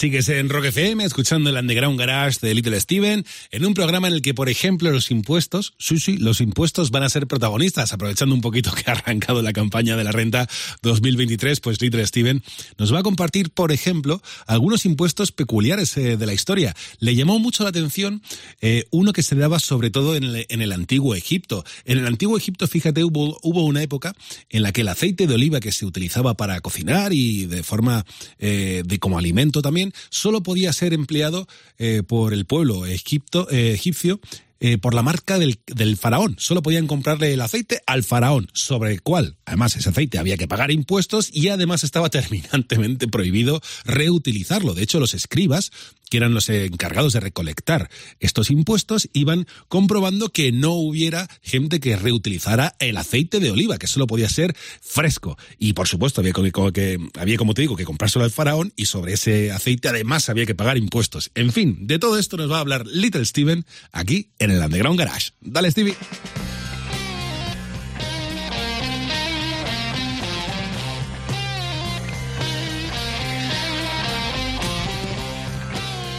Sigues 0.00 0.30
en 0.30 0.48
Rock 0.48 0.64
FM 0.64 1.04
escuchando 1.04 1.50
el 1.50 1.56
Underground 1.58 2.00
Garage 2.00 2.38
de 2.40 2.54
Little 2.54 2.80
Steven 2.80 3.22
en 3.50 3.66
un 3.66 3.74
programa 3.74 4.08
en 4.08 4.14
el 4.14 4.22
que, 4.22 4.32
por 4.32 4.48
ejemplo, 4.48 4.90
los 4.90 5.10
impuestos, 5.10 5.74
sí, 5.76 6.00
sí, 6.00 6.16
los 6.16 6.40
impuestos 6.40 6.90
van 6.90 7.02
a 7.02 7.10
ser 7.10 7.26
protagonistas, 7.26 7.92
aprovechando 7.92 8.34
un 8.34 8.40
poquito 8.40 8.72
que 8.72 8.90
ha 8.90 8.94
arrancado 8.94 9.42
la 9.42 9.52
campaña 9.52 9.98
de 9.98 10.04
la 10.04 10.10
renta 10.10 10.48
2023, 10.80 11.60
pues 11.60 11.82
Little 11.82 12.06
Steven 12.06 12.42
nos 12.78 12.94
va 12.94 13.00
a 13.00 13.02
compartir, 13.02 13.50
por 13.50 13.72
ejemplo, 13.72 14.22
algunos 14.46 14.86
impuestos 14.86 15.32
peculiares 15.32 15.94
eh, 15.98 16.16
de 16.16 16.24
la 16.24 16.32
historia. 16.32 16.74
Le 16.98 17.14
llamó 17.14 17.38
mucho 17.38 17.64
la 17.64 17.68
atención 17.68 18.22
eh, 18.62 18.86
uno 18.90 19.12
que 19.12 19.22
se 19.22 19.34
daba 19.34 19.58
sobre 19.58 19.90
todo 19.90 20.16
en 20.16 20.24
el, 20.24 20.72
antiguo 20.72 21.14
Egipto. 21.14 21.62
En 21.84 21.98
el 21.98 22.06
antiguo 22.06 22.38
Egipto, 22.38 22.66
fíjate, 22.66 23.04
hubo, 23.04 23.38
hubo 23.42 23.66
una 23.66 23.82
época 23.82 24.14
en 24.48 24.62
la 24.62 24.72
que 24.72 24.80
el 24.80 24.88
aceite 24.88 25.26
de 25.26 25.34
oliva 25.34 25.60
que 25.60 25.72
se 25.72 25.84
utilizaba 25.84 26.32
para 26.38 26.58
cocinar 26.62 27.12
y 27.12 27.44
de 27.44 27.62
forma 27.62 28.06
eh, 28.38 28.82
de 28.86 28.98
como 28.98 29.18
alimento 29.18 29.60
también, 29.60 29.89
solo 30.08 30.42
podía 30.42 30.72
ser 30.72 30.92
empleado 30.92 31.46
eh, 31.78 32.02
por 32.06 32.32
el 32.32 32.44
pueblo 32.44 32.86
eh, 32.86 32.94
egipcio 32.94 34.20
eh, 34.62 34.76
por 34.76 34.94
la 34.94 35.02
marca 35.02 35.38
del, 35.38 35.58
del, 35.66 35.96
faraón. 35.96 36.36
Solo 36.38 36.62
podían 36.62 36.86
comprarle 36.86 37.32
el 37.32 37.40
aceite 37.40 37.80
al 37.86 38.04
faraón, 38.04 38.50
sobre 38.52 38.92
el 38.92 39.00
cual, 39.00 39.38
además, 39.46 39.74
ese 39.74 39.88
aceite 39.88 40.18
había 40.18 40.36
que 40.36 40.46
pagar 40.46 40.70
impuestos 40.70 41.30
y 41.32 41.48
además 41.48 41.82
estaba 41.82 42.10
terminantemente 42.10 43.08
prohibido 43.08 43.62
reutilizarlo. 43.84 44.74
De 44.74 44.82
hecho, 44.82 45.00
los 45.00 45.14
escribas, 45.14 45.72
que 46.10 46.18
eran 46.18 46.34
los 46.34 46.50
encargados 46.50 47.14
de 47.14 47.20
recolectar 47.20 47.88
estos 48.18 48.50
impuestos, 48.50 49.08
iban 49.14 49.46
comprobando 49.68 50.28
que 50.30 50.52
no 50.52 50.72
hubiera 50.72 51.28
gente 51.40 51.80
que 51.80 51.96
reutilizara 51.96 52.74
el 52.80 52.98
aceite 52.98 53.40
de 53.40 53.50
oliva, 53.50 53.78
que 53.78 53.86
solo 53.86 54.06
podía 54.06 54.28
ser 54.28 54.54
fresco. 54.82 55.38
Y 55.58 55.72
por 55.72 55.88
supuesto, 55.88 56.20
había 56.20 56.32
como, 56.32 56.72
que, 56.72 56.98
había, 57.18 57.38
como 57.38 57.54
te 57.54 57.62
digo, 57.62 57.76
que 57.76 57.84
comprárselo 57.84 58.24
al 58.24 58.30
faraón 58.30 58.72
y 58.76 58.86
sobre 58.86 59.14
ese 59.14 59.52
aceite 59.52 59.88
además 59.88 60.28
había 60.28 60.44
que 60.44 60.54
pagar 60.54 60.76
impuestos. 60.76 61.30
En 61.34 61.52
fin, 61.52 61.86
de 61.86 61.98
todo 61.98 62.18
esto 62.18 62.36
nos 62.36 62.50
va 62.50 62.58
a 62.58 62.60
hablar 62.60 62.86
Little 62.86 63.24
Steven 63.24 63.64
aquí 63.92 64.30
en 64.38 64.49
el 64.50 64.62
Underground 64.62 64.98
Garage. 64.98 65.30
Dale, 65.40 65.70
Stevie. 65.70 65.96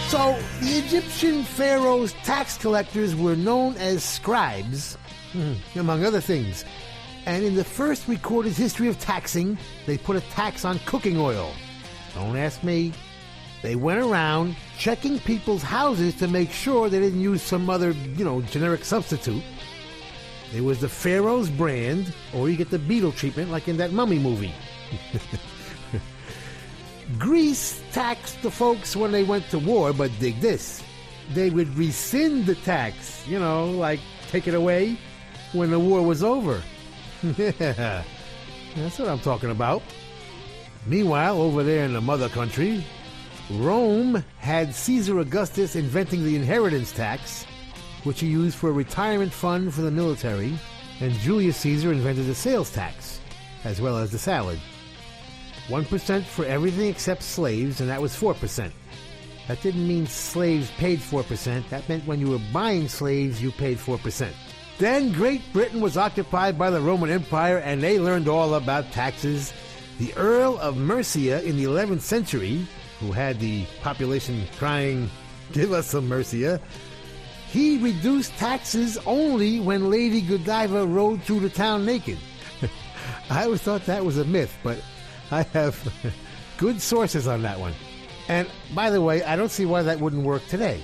So, 0.09 0.37
the 0.59 0.77
Egyptian 0.77 1.43
pharaoh's 1.43 2.11
tax 2.25 2.57
collectors 2.57 3.15
were 3.15 3.37
known 3.37 3.77
as 3.77 4.03
scribes, 4.03 4.97
hmm, 5.31 5.53
among 5.79 6.03
other 6.03 6.19
things. 6.19 6.65
And 7.25 7.45
in 7.45 7.55
the 7.55 7.63
first 7.63 8.07
recorded 8.09 8.51
history 8.51 8.89
of 8.89 8.99
taxing, 8.99 9.57
they 9.85 9.97
put 9.97 10.17
a 10.17 10.21
tax 10.31 10.65
on 10.65 10.79
cooking 10.79 11.17
oil. 11.17 11.53
Don't 12.13 12.35
ask 12.35 12.61
me. 12.61 12.91
They 13.61 13.75
went 13.75 13.99
around 13.99 14.55
checking 14.77 15.19
people's 15.19 15.61
houses 15.61 16.15
to 16.15 16.27
make 16.27 16.51
sure 16.51 16.89
they 16.89 16.99
didn't 16.99 17.21
use 17.21 17.41
some 17.41 17.69
other, 17.69 17.91
you 17.91 18.25
know, 18.25 18.41
generic 18.41 18.83
substitute. 18.83 19.43
It 20.53 20.61
was 20.61 20.81
the 20.81 20.89
Pharaoh's 20.89 21.49
brand, 21.49 22.13
or 22.33 22.49
you 22.49 22.57
get 22.57 22.71
the 22.71 22.79
beetle 22.79 23.11
treatment 23.11 23.51
like 23.51 23.67
in 23.67 23.77
that 23.77 23.91
mummy 23.93 24.19
movie. 24.19 24.53
Greece 27.17 27.81
taxed 27.91 28.41
the 28.41 28.51
folks 28.51 28.95
when 28.95 29.11
they 29.11 29.23
went 29.23 29.49
to 29.49 29.59
war, 29.59 29.93
but 29.93 30.11
dig 30.19 30.39
this. 30.39 30.83
They 31.33 31.49
would 31.49 31.69
rescind 31.77 32.45
the 32.45 32.55
tax, 32.55 33.25
you 33.27 33.39
know, 33.39 33.65
like 33.65 33.99
take 34.29 34.47
it 34.47 34.53
away 34.53 34.97
when 35.53 35.71
the 35.71 35.79
war 35.79 36.01
was 36.01 36.23
over. 36.23 36.61
yeah, 37.37 38.03
that's 38.75 38.99
what 38.99 39.07
I'm 39.07 39.19
talking 39.19 39.51
about. 39.51 39.81
Meanwhile, 40.85 41.39
over 41.39 41.63
there 41.63 41.85
in 41.85 41.93
the 41.93 42.01
mother 42.01 42.27
country, 42.27 42.83
Rome 43.49 44.23
had 44.37 44.73
Caesar 44.73 45.19
Augustus 45.19 45.75
inventing 45.75 46.23
the 46.23 46.35
inheritance 46.35 46.91
tax, 46.91 47.45
which 48.03 48.19
he 48.19 48.27
used 48.27 48.57
for 48.57 48.69
a 48.69 48.73
retirement 48.73 49.33
fund 49.33 49.73
for 49.73 49.81
the 49.81 49.91
military, 49.91 50.57
and 50.99 51.13
Julius 51.13 51.57
Caesar 51.57 51.91
invented 51.91 52.27
the 52.27 52.35
sales 52.35 52.71
tax, 52.71 53.19
as 53.63 53.81
well 53.81 53.97
as 53.97 54.11
the 54.11 54.19
salad. 54.19 54.59
1% 55.67 56.23
for 56.23 56.45
everything 56.45 56.89
except 56.89 57.23
slaves, 57.23 57.81
and 57.81 57.89
that 57.89 58.01
was 58.01 58.15
4%. 58.15 58.71
That 59.47 59.61
didn't 59.61 59.87
mean 59.87 60.07
slaves 60.07 60.71
paid 60.71 60.99
4%. 60.99 61.67
That 61.69 61.87
meant 61.89 62.05
when 62.05 62.19
you 62.19 62.29
were 62.29 62.41
buying 62.53 62.87
slaves, 62.87 63.41
you 63.41 63.51
paid 63.51 63.77
4%. 63.77 64.31
Then 64.77 65.11
Great 65.11 65.41
Britain 65.53 65.81
was 65.81 65.97
occupied 65.97 66.57
by 66.57 66.69
the 66.69 66.81
Roman 66.81 67.09
Empire, 67.09 67.57
and 67.57 67.81
they 67.81 67.99
learned 67.99 68.27
all 68.27 68.55
about 68.55 68.91
taxes. 68.91 69.53
The 69.99 70.13
Earl 70.15 70.57
of 70.59 70.77
Mercia 70.77 71.43
in 71.43 71.57
the 71.57 71.65
11th 71.65 72.01
century, 72.01 72.65
who 73.01 73.11
had 73.11 73.39
the 73.39 73.65
population 73.81 74.47
crying, 74.57 75.09
Give 75.51 75.73
us 75.73 75.87
some 75.87 76.07
Mercia, 76.07 76.61
he 77.51 77.77
reduced 77.79 78.31
taxes 78.37 78.97
only 79.05 79.59
when 79.59 79.89
Lady 79.89 80.21
Godiva 80.21 80.87
rode 80.87 81.21
through 81.23 81.41
the 81.41 81.49
town 81.49 81.85
naked. 81.85 82.17
I 83.29 83.43
always 83.43 83.61
thought 83.61 83.85
that 83.87 84.05
was 84.05 84.17
a 84.17 84.23
myth, 84.23 84.57
but 84.63 84.81
I 85.31 85.41
have 85.43 85.75
good 86.57 86.81
sources 86.81 87.27
on 87.27 87.41
that 87.41 87.59
one. 87.59 87.73
And 88.29 88.49
by 88.73 88.89
the 88.89 89.01
way, 89.01 89.21
I 89.23 89.35
don't 89.35 89.51
see 89.51 89.65
why 89.65 89.81
that 89.81 89.99
wouldn't 89.99 90.23
work 90.23 90.47
today. 90.47 90.81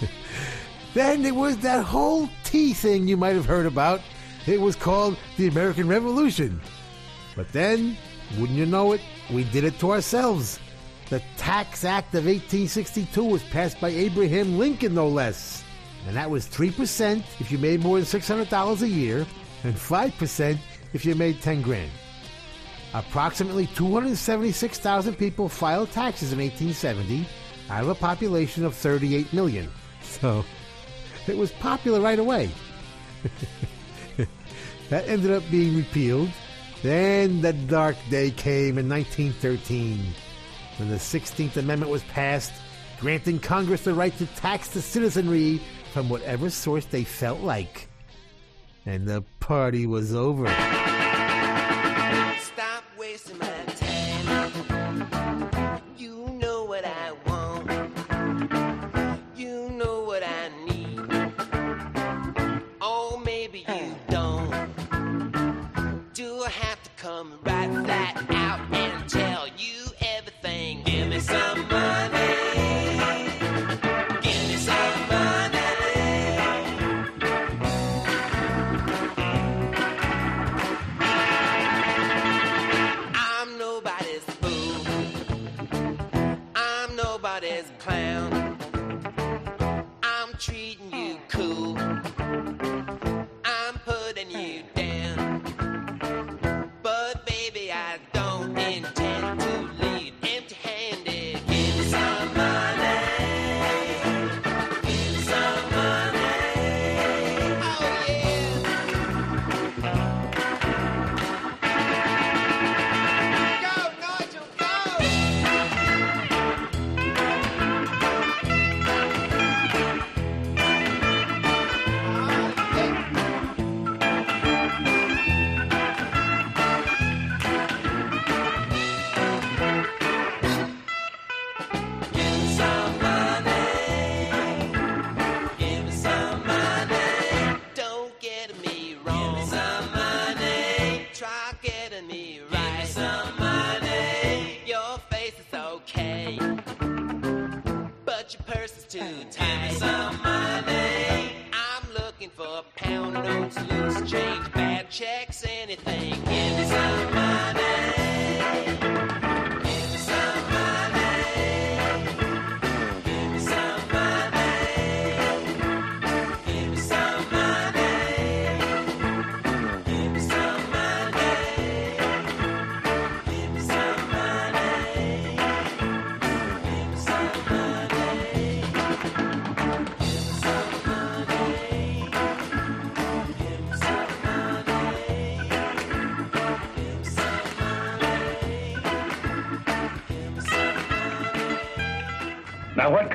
then 0.94 1.22
there 1.22 1.34
was 1.34 1.58
that 1.58 1.84
whole 1.84 2.28
tea 2.42 2.72
thing 2.72 3.06
you 3.06 3.16
might 3.16 3.36
have 3.36 3.46
heard 3.46 3.66
about. 3.66 4.00
It 4.46 4.60
was 4.60 4.74
called 4.74 5.16
the 5.36 5.46
American 5.46 5.86
Revolution. 5.86 6.60
But 7.36 7.52
then, 7.52 7.96
wouldn't 8.38 8.58
you 8.58 8.66
know 8.66 8.92
it, 8.92 9.00
we 9.32 9.44
did 9.44 9.62
it 9.62 9.78
to 9.78 9.92
ourselves. 9.92 10.58
The 11.10 11.22
Tax 11.36 11.84
Act 11.84 12.14
of 12.14 12.24
1862 12.24 13.24
was 13.24 13.42
passed 13.44 13.80
by 13.80 13.90
Abraham 13.90 14.58
Lincoln, 14.58 14.94
no 14.94 15.08
less. 15.08 15.62
And 16.06 16.16
that 16.16 16.30
was 16.30 16.46
3% 16.46 17.22
if 17.40 17.52
you 17.52 17.58
made 17.58 17.82
more 17.82 18.00
than 18.00 18.06
$600 18.06 18.82
a 18.82 18.88
year, 18.88 19.26
and 19.64 19.74
5% 19.74 20.58
if 20.92 21.04
you 21.04 21.14
made 21.14 21.42
10 21.42 21.62
grand. 21.62 21.90
Approximately 22.94 23.66
276,000 23.68 25.14
people 25.14 25.48
filed 25.48 25.90
taxes 25.90 26.32
in 26.32 26.38
1870 26.38 27.26
out 27.70 27.82
of 27.82 27.88
a 27.88 27.94
population 27.94 28.64
of 28.64 28.74
38 28.74 29.32
million. 29.32 29.68
So 30.00 30.44
it 31.26 31.36
was 31.36 31.50
popular 31.52 32.00
right 32.00 32.18
away. 32.18 32.50
that 34.90 35.08
ended 35.08 35.32
up 35.32 35.42
being 35.50 35.76
repealed. 35.76 36.30
Then 36.82 37.40
the 37.40 37.52
dark 37.52 37.96
day 38.10 38.30
came 38.30 38.78
in 38.78 38.88
1913 38.88 40.14
when 40.78 40.88
the 40.88 40.96
16th 40.96 41.56
Amendment 41.56 41.90
was 41.90 42.02
passed, 42.04 42.52
granting 43.00 43.38
Congress 43.38 43.82
the 43.82 43.94
right 43.94 44.16
to 44.18 44.26
tax 44.26 44.68
the 44.68 44.82
citizenry 44.82 45.60
from 45.92 46.08
whatever 46.08 46.50
source 46.50 46.84
they 46.86 47.04
felt 47.04 47.40
like. 47.40 47.88
And 48.86 49.06
the 49.06 49.22
party 49.40 49.86
was 49.86 50.14
over. 50.14 50.46
Stop 52.38 52.84
wasting 52.98 53.38
my 53.38 53.46
time. 53.46 53.83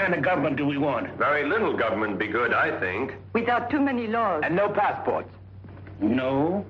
Kind 0.10 0.20
of 0.20 0.26
government 0.26 0.58
do 0.58 0.66
we 0.66 0.78
want? 0.78 1.08
Very 1.18 1.48
little 1.48 1.78
government 1.78 2.18
be 2.18 2.28
good, 2.28 2.52
I 2.52 2.80
think. 2.80 3.14
Without 3.34 3.70
too 3.70 3.80
many 3.80 4.08
laws. 4.08 4.42
And 4.44 4.56
no 4.56 4.68
passports. 4.70 5.30
No 6.02 6.66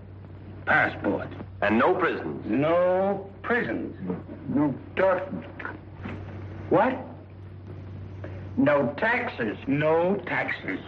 passports. 0.65 1.34
And 1.62 1.80
no 1.80 1.93
prisons. 1.93 2.43
No 2.45 3.30
prisons. 3.41 3.95
No 4.49 4.75
dirt. 4.97 5.32
What? 6.69 6.97
No 8.58 8.93
taxes. 8.97 9.58
No 9.67 10.21
taxes. 10.25 10.80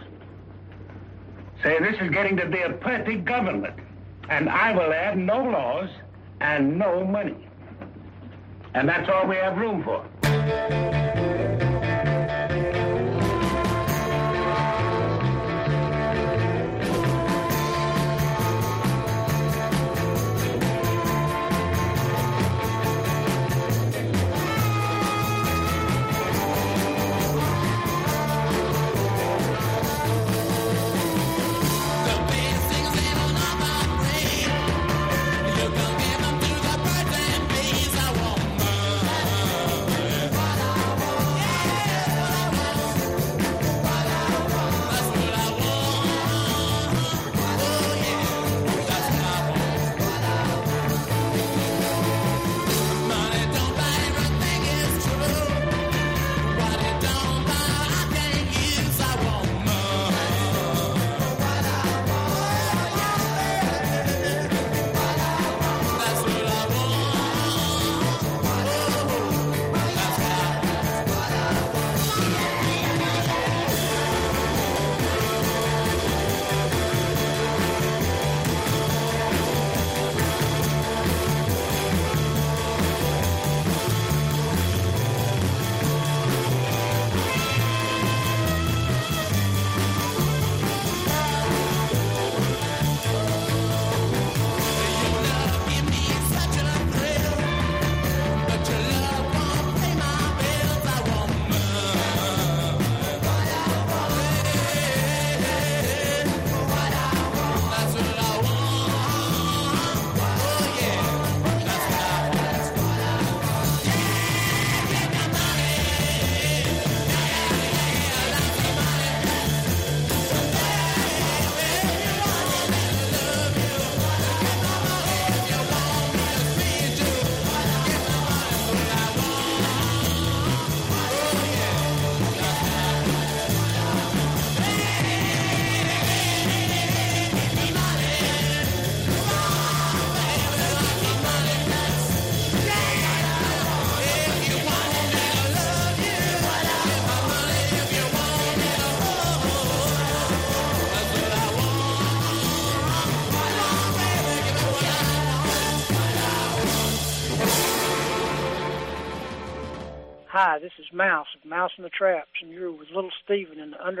Say, 1.62 1.78
this 1.78 1.96
is 2.02 2.10
getting 2.10 2.36
to 2.36 2.46
be 2.48 2.60
a 2.60 2.70
perfect 2.70 3.24
government. 3.24 3.78
And 4.28 4.50
I 4.50 4.72
will 4.72 4.92
add 4.92 5.16
no 5.16 5.42
laws 5.42 5.88
and 6.42 6.78
no 6.78 7.02
money. 7.02 7.48
And 8.74 8.86
that's 8.86 9.08
all 9.08 9.26
we 9.26 9.36
have 9.36 9.56
room 9.56 9.82
for. 9.82 10.06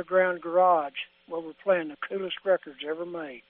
Underground 0.02 0.40
Garage, 0.40 0.98
where 1.28 1.40
we're 1.40 1.52
playing 1.62 1.86
the 1.86 1.96
coolest 2.08 2.34
records 2.44 2.78
ever 2.84 3.06
made. 3.06 3.42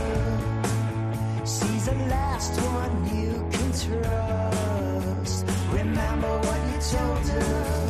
She's 1.41 1.85
the 1.85 1.93
last 2.09 2.59
one 2.59 2.93
you 3.15 3.47
can 3.51 3.71
trust. 3.71 5.45
Remember 5.71 6.37
what 6.39 6.59
you 6.71 6.79
told 6.97 7.27
her. 7.27 7.80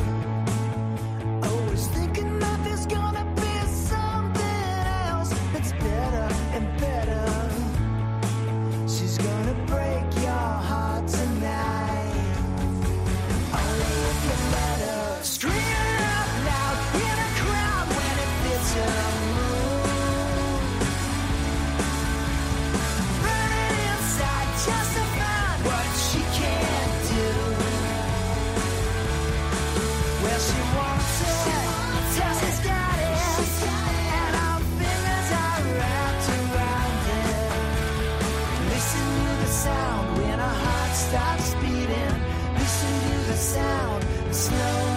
know 44.62 44.91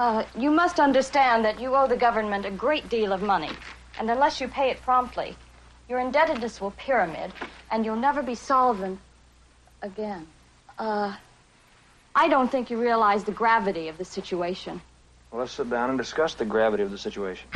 Uh, 0.00 0.24
you 0.34 0.50
must 0.50 0.80
understand 0.80 1.44
that 1.44 1.60
you 1.60 1.76
owe 1.76 1.86
the 1.86 1.94
government 1.94 2.46
a 2.46 2.50
great 2.50 2.88
deal 2.88 3.12
of 3.12 3.20
money, 3.20 3.50
and 3.98 4.10
unless 4.10 4.40
you 4.40 4.48
pay 4.48 4.70
it 4.70 4.80
promptly, 4.80 5.36
your 5.90 6.00
indebtedness 6.00 6.58
will 6.58 6.70
pyramid, 6.70 7.30
and 7.70 7.84
you'll 7.84 7.96
never 7.96 8.22
be 8.22 8.34
solvent 8.34 8.98
again. 9.82 10.26
Uh, 10.78 11.14
I 12.14 12.28
don't 12.28 12.50
think 12.50 12.70
you 12.70 12.80
realize 12.80 13.24
the 13.24 13.32
gravity 13.32 13.88
of 13.88 13.98
the 13.98 14.06
situation. 14.06 14.80
Well, 15.30 15.40
let's 15.40 15.52
sit 15.52 15.68
down 15.68 15.90
and 15.90 15.98
discuss 15.98 16.32
the 16.32 16.46
gravity 16.46 16.82
of 16.82 16.90
the 16.90 16.96
situation. 16.96 17.50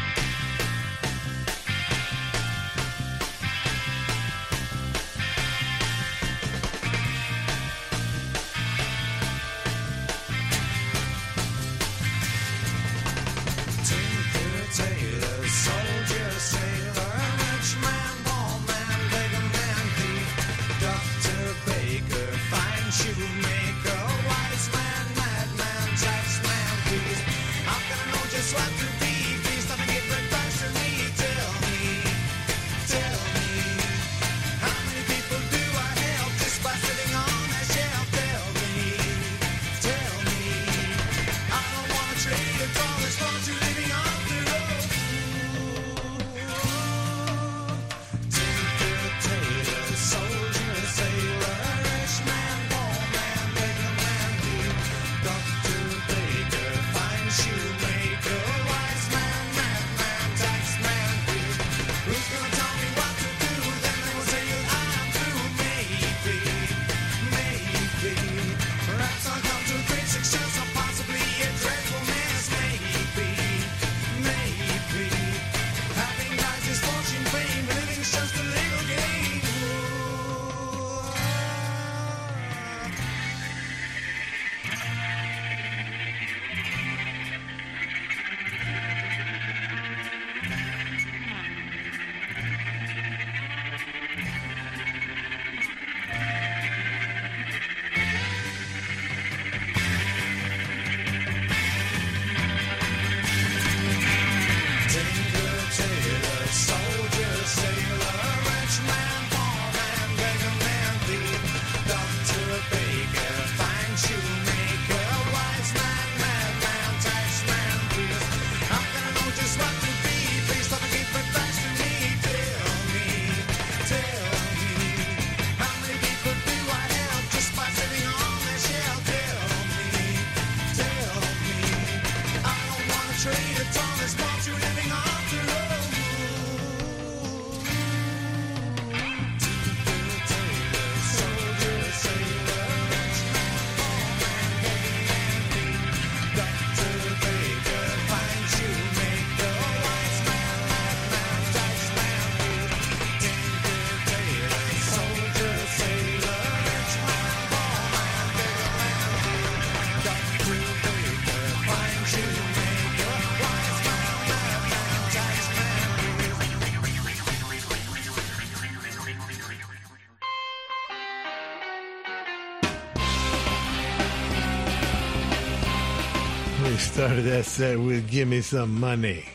Started 177.05 177.25
that 177.25 177.45
set 177.45 177.79
with 177.79 178.11
Give 178.11 178.27
Me 178.27 178.41
Some 178.41 178.81
Money. 178.81 179.27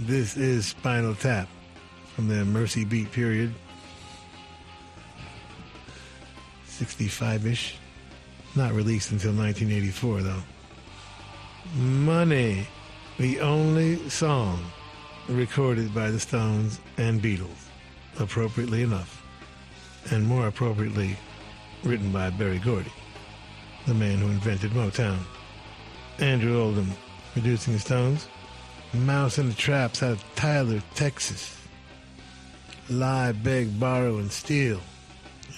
This 0.00 0.34
is 0.38 0.68
Spinal 0.68 1.14
Tap 1.14 1.46
from 2.14 2.26
the 2.26 2.36
Merseybeat 2.36 3.12
period. 3.12 3.52
65 6.64 7.48
ish. 7.48 7.76
Not 8.54 8.72
released 8.72 9.10
until 9.10 9.34
1984, 9.34 10.22
though. 10.22 10.42
Money, 11.74 12.66
the 13.18 13.40
only 13.40 14.08
song 14.08 14.64
recorded 15.28 15.94
by 15.94 16.10
the 16.10 16.18
Stones 16.18 16.80
and 16.96 17.20
Beatles, 17.20 17.68
appropriately 18.18 18.80
enough. 18.80 19.22
And 20.10 20.26
more 20.26 20.46
appropriately, 20.46 21.14
written 21.84 22.10
by 22.10 22.30
Berry 22.30 22.58
Gordy, 22.58 22.92
the 23.86 23.92
man 23.92 24.16
who 24.16 24.28
invented 24.28 24.70
Motown. 24.70 25.18
Andrew 26.18 26.60
Oldham 26.60 26.90
producing 27.32 27.74
the 27.74 27.78
Stones. 27.78 28.26
Mouse 28.94 29.36
and 29.38 29.50
the 29.50 29.54
Traps 29.54 30.02
out 30.02 30.12
of 30.12 30.24
Tyler, 30.34 30.82
Texas. 30.94 31.58
Lie, 32.88 33.32
Beg, 33.32 33.78
Borrow, 33.78 34.16
and 34.18 34.32
Steal. 34.32 34.80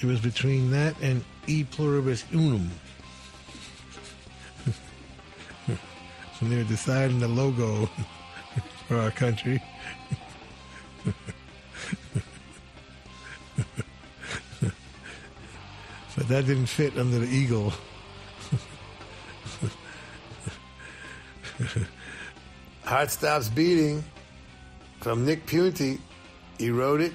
It 0.00 0.06
was 0.06 0.20
between 0.20 0.70
that 0.70 0.96
and 1.00 1.24
E 1.46 1.62
Pluribus 1.64 2.24
Unum. 2.32 2.70
when 5.66 6.50
they 6.50 6.56
were 6.56 6.64
deciding 6.64 7.20
the 7.20 7.28
logo 7.28 7.86
for 8.88 8.96
our 8.96 9.12
country. 9.12 9.62
but 16.16 16.28
that 16.28 16.46
didn't 16.46 16.66
fit 16.66 16.98
under 16.98 17.20
the 17.20 17.28
eagle. 17.28 17.72
Heart 22.84 23.10
Stops 23.10 23.48
Beating 23.48 24.04
from 25.00 25.24
Nick 25.24 25.46
Piunti. 25.46 25.98
He 26.58 26.70
wrote 26.70 27.00
it. 27.00 27.12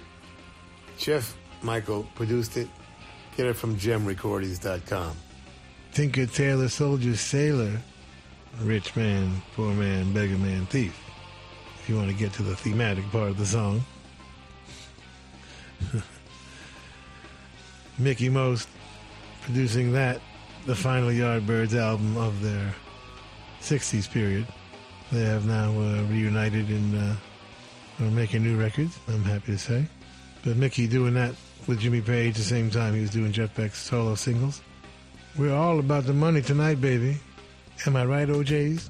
Jeff 0.98 1.36
Michael 1.62 2.08
produced 2.16 2.58
it. 2.58 2.68
Get 3.36 3.48
it 3.48 3.56
from 3.56 3.78
jemrecordings.com. 3.78 5.16
Tinker, 5.92 6.26
Tailor, 6.26 6.70
Soldier, 6.70 7.16
Sailor, 7.16 7.80
Rich 8.62 8.96
Man, 8.96 9.42
Poor 9.56 9.74
Man, 9.74 10.14
Beggar 10.14 10.38
Man, 10.38 10.66
Thief. 10.68 11.00
If 11.82 11.90
you 11.90 11.96
want 11.96 12.10
to 12.10 12.16
get 12.16 12.34
to 12.34 12.44
the 12.44 12.56
thematic 12.56 13.10
part 13.12 13.30
of 13.30 13.38
the 13.38 13.46
song. 13.46 13.84
Mickie 17.98 18.30
Most 18.30 18.70
producing 19.42 19.92
that, 19.94 20.22
the 20.66 20.76
final 20.76 21.10
Yardbirds 21.10 21.76
album 21.76 22.16
of 22.18 22.42
their 22.42 22.74
60s 23.64 24.12
period. 24.12 24.46
They 25.12 25.24
have 25.24 25.46
now 25.46 25.70
uh, 25.70 26.04
reunited 26.04 26.68
and 26.70 26.96
uh, 26.96 28.06
are 28.06 28.12
making 28.12 28.44
new 28.44 28.60
records, 28.60 28.98
I'm 29.08 29.24
happy 29.24 29.54
to 29.54 29.58
say. 29.58 29.86
But 30.44 30.58
Mickie 30.58 30.88
doing 30.88 31.14
that 31.14 31.34
with 31.68 31.80
Jimmy 31.80 32.02
Page 32.02 32.32
at 32.32 32.36
the 32.36 32.44
same 32.44 32.70
time 32.70 32.94
he 32.94 33.02
was 33.02 33.10
doing 33.10 33.32
Jeff 33.32 33.56
Beck's 33.56 33.80
solo 33.80 34.16
singles. 34.16 34.62
We're 35.38 35.56
all 35.56 35.80
about 35.80 36.06
the 36.06 36.14
money 36.14 36.42
tonight, 36.42 36.82
baby. 36.82 37.18
Am 37.86 37.96
I 37.96 38.06
right, 38.06 38.28
OJs? 38.28 38.90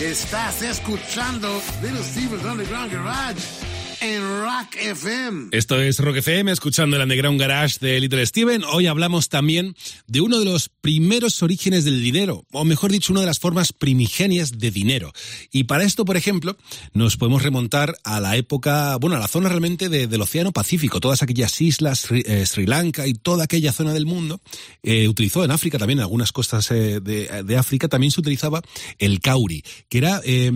Estás 0.00 0.62
escuchando 0.62 1.60
Little 1.82 2.02
Steven's 2.02 2.44
Underground 2.44 2.92
Garage 2.92 3.67
en 4.00 4.20
Rock 4.22 4.76
FM. 4.80 5.48
Esto 5.52 5.80
es 5.80 5.98
Rock 5.98 6.16
FM, 6.18 6.52
escuchando 6.52 6.96
el 6.96 7.02
Underground 7.02 7.40
Garage 7.40 7.76
de 7.80 8.00
Little 8.00 8.24
Steven. 8.24 8.62
Hoy 8.64 8.86
hablamos 8.86 9.28
también 9.28 9.74
de 10.06 10.20
uno 10.20 10.38
de 10.38 10.44
los 10.44 10.68
primeros 10.68 11.42
orígenes 11.42 11.84
del 11.84 12.02
dinero, 12.02 12.44
o 12.52 12.64
mejor 12.64 12.92
dicho, 12.92 13.12
una 13.12 13.20
de 13.20 13.26
las 13.26 13.38
formas 13.40 13.72
primigenias 13.72 14.58
de 14.58 14.70
dinero. 14.70 15.12
Y 15.50 15.64
para 15.64 15.84
esto, 15.84 16.04
por 16.04 16.16
ejemplo, 16.16 16.56
nos 16.92 17.16
podemos 17.16 17.42
remontar 17.42 17.96
a 18.04 18.20
la 18.20 18.36
época, 18.36 18.96
bueno, 18.96 19.16
a 19.16 19.20
la 19.20 19.28
zona 19.28 19.48
realmente 19.48 19.88
de- 19.88 20.06
del 20.06 20.20
Océano 20.22 20.52
Pacífico, 20.52 21.00
todas 21.00 21.22
aquellas 21.22 21.60
islas, 21.60 22.00
Sri, 22.00 22.22
eh, 22.26 22.46
Sri 22.46 22.66
Lanka 22.66 23.06
y 23.06 23.14
toda 23.14 23.44
aquella 23.44 23.72
zona 23.72 23.92
del 23.92 24.06
mundo. 24.06 24.40
Eh, 24.82 25.08
utilizó 25.08 25.44
en 25.44 25.50
África 25.50 25.78
también, 25.78 25.98
en 25.98 26.02
algunas 26.04 26.32
costas 26.32 26.70
eh, 26.70 27.00
de, 27.00 27.42
de 27.44 27.56
África, 27.56 27.88
también 27.88 28.10
se 28.12 28.20
utilizaba 28.20 28.62
el 28.98 29.20
kauri, 29.20 29.64
que 29.88 29.98
era, 29.98 30.20
eh, 30.24 30.50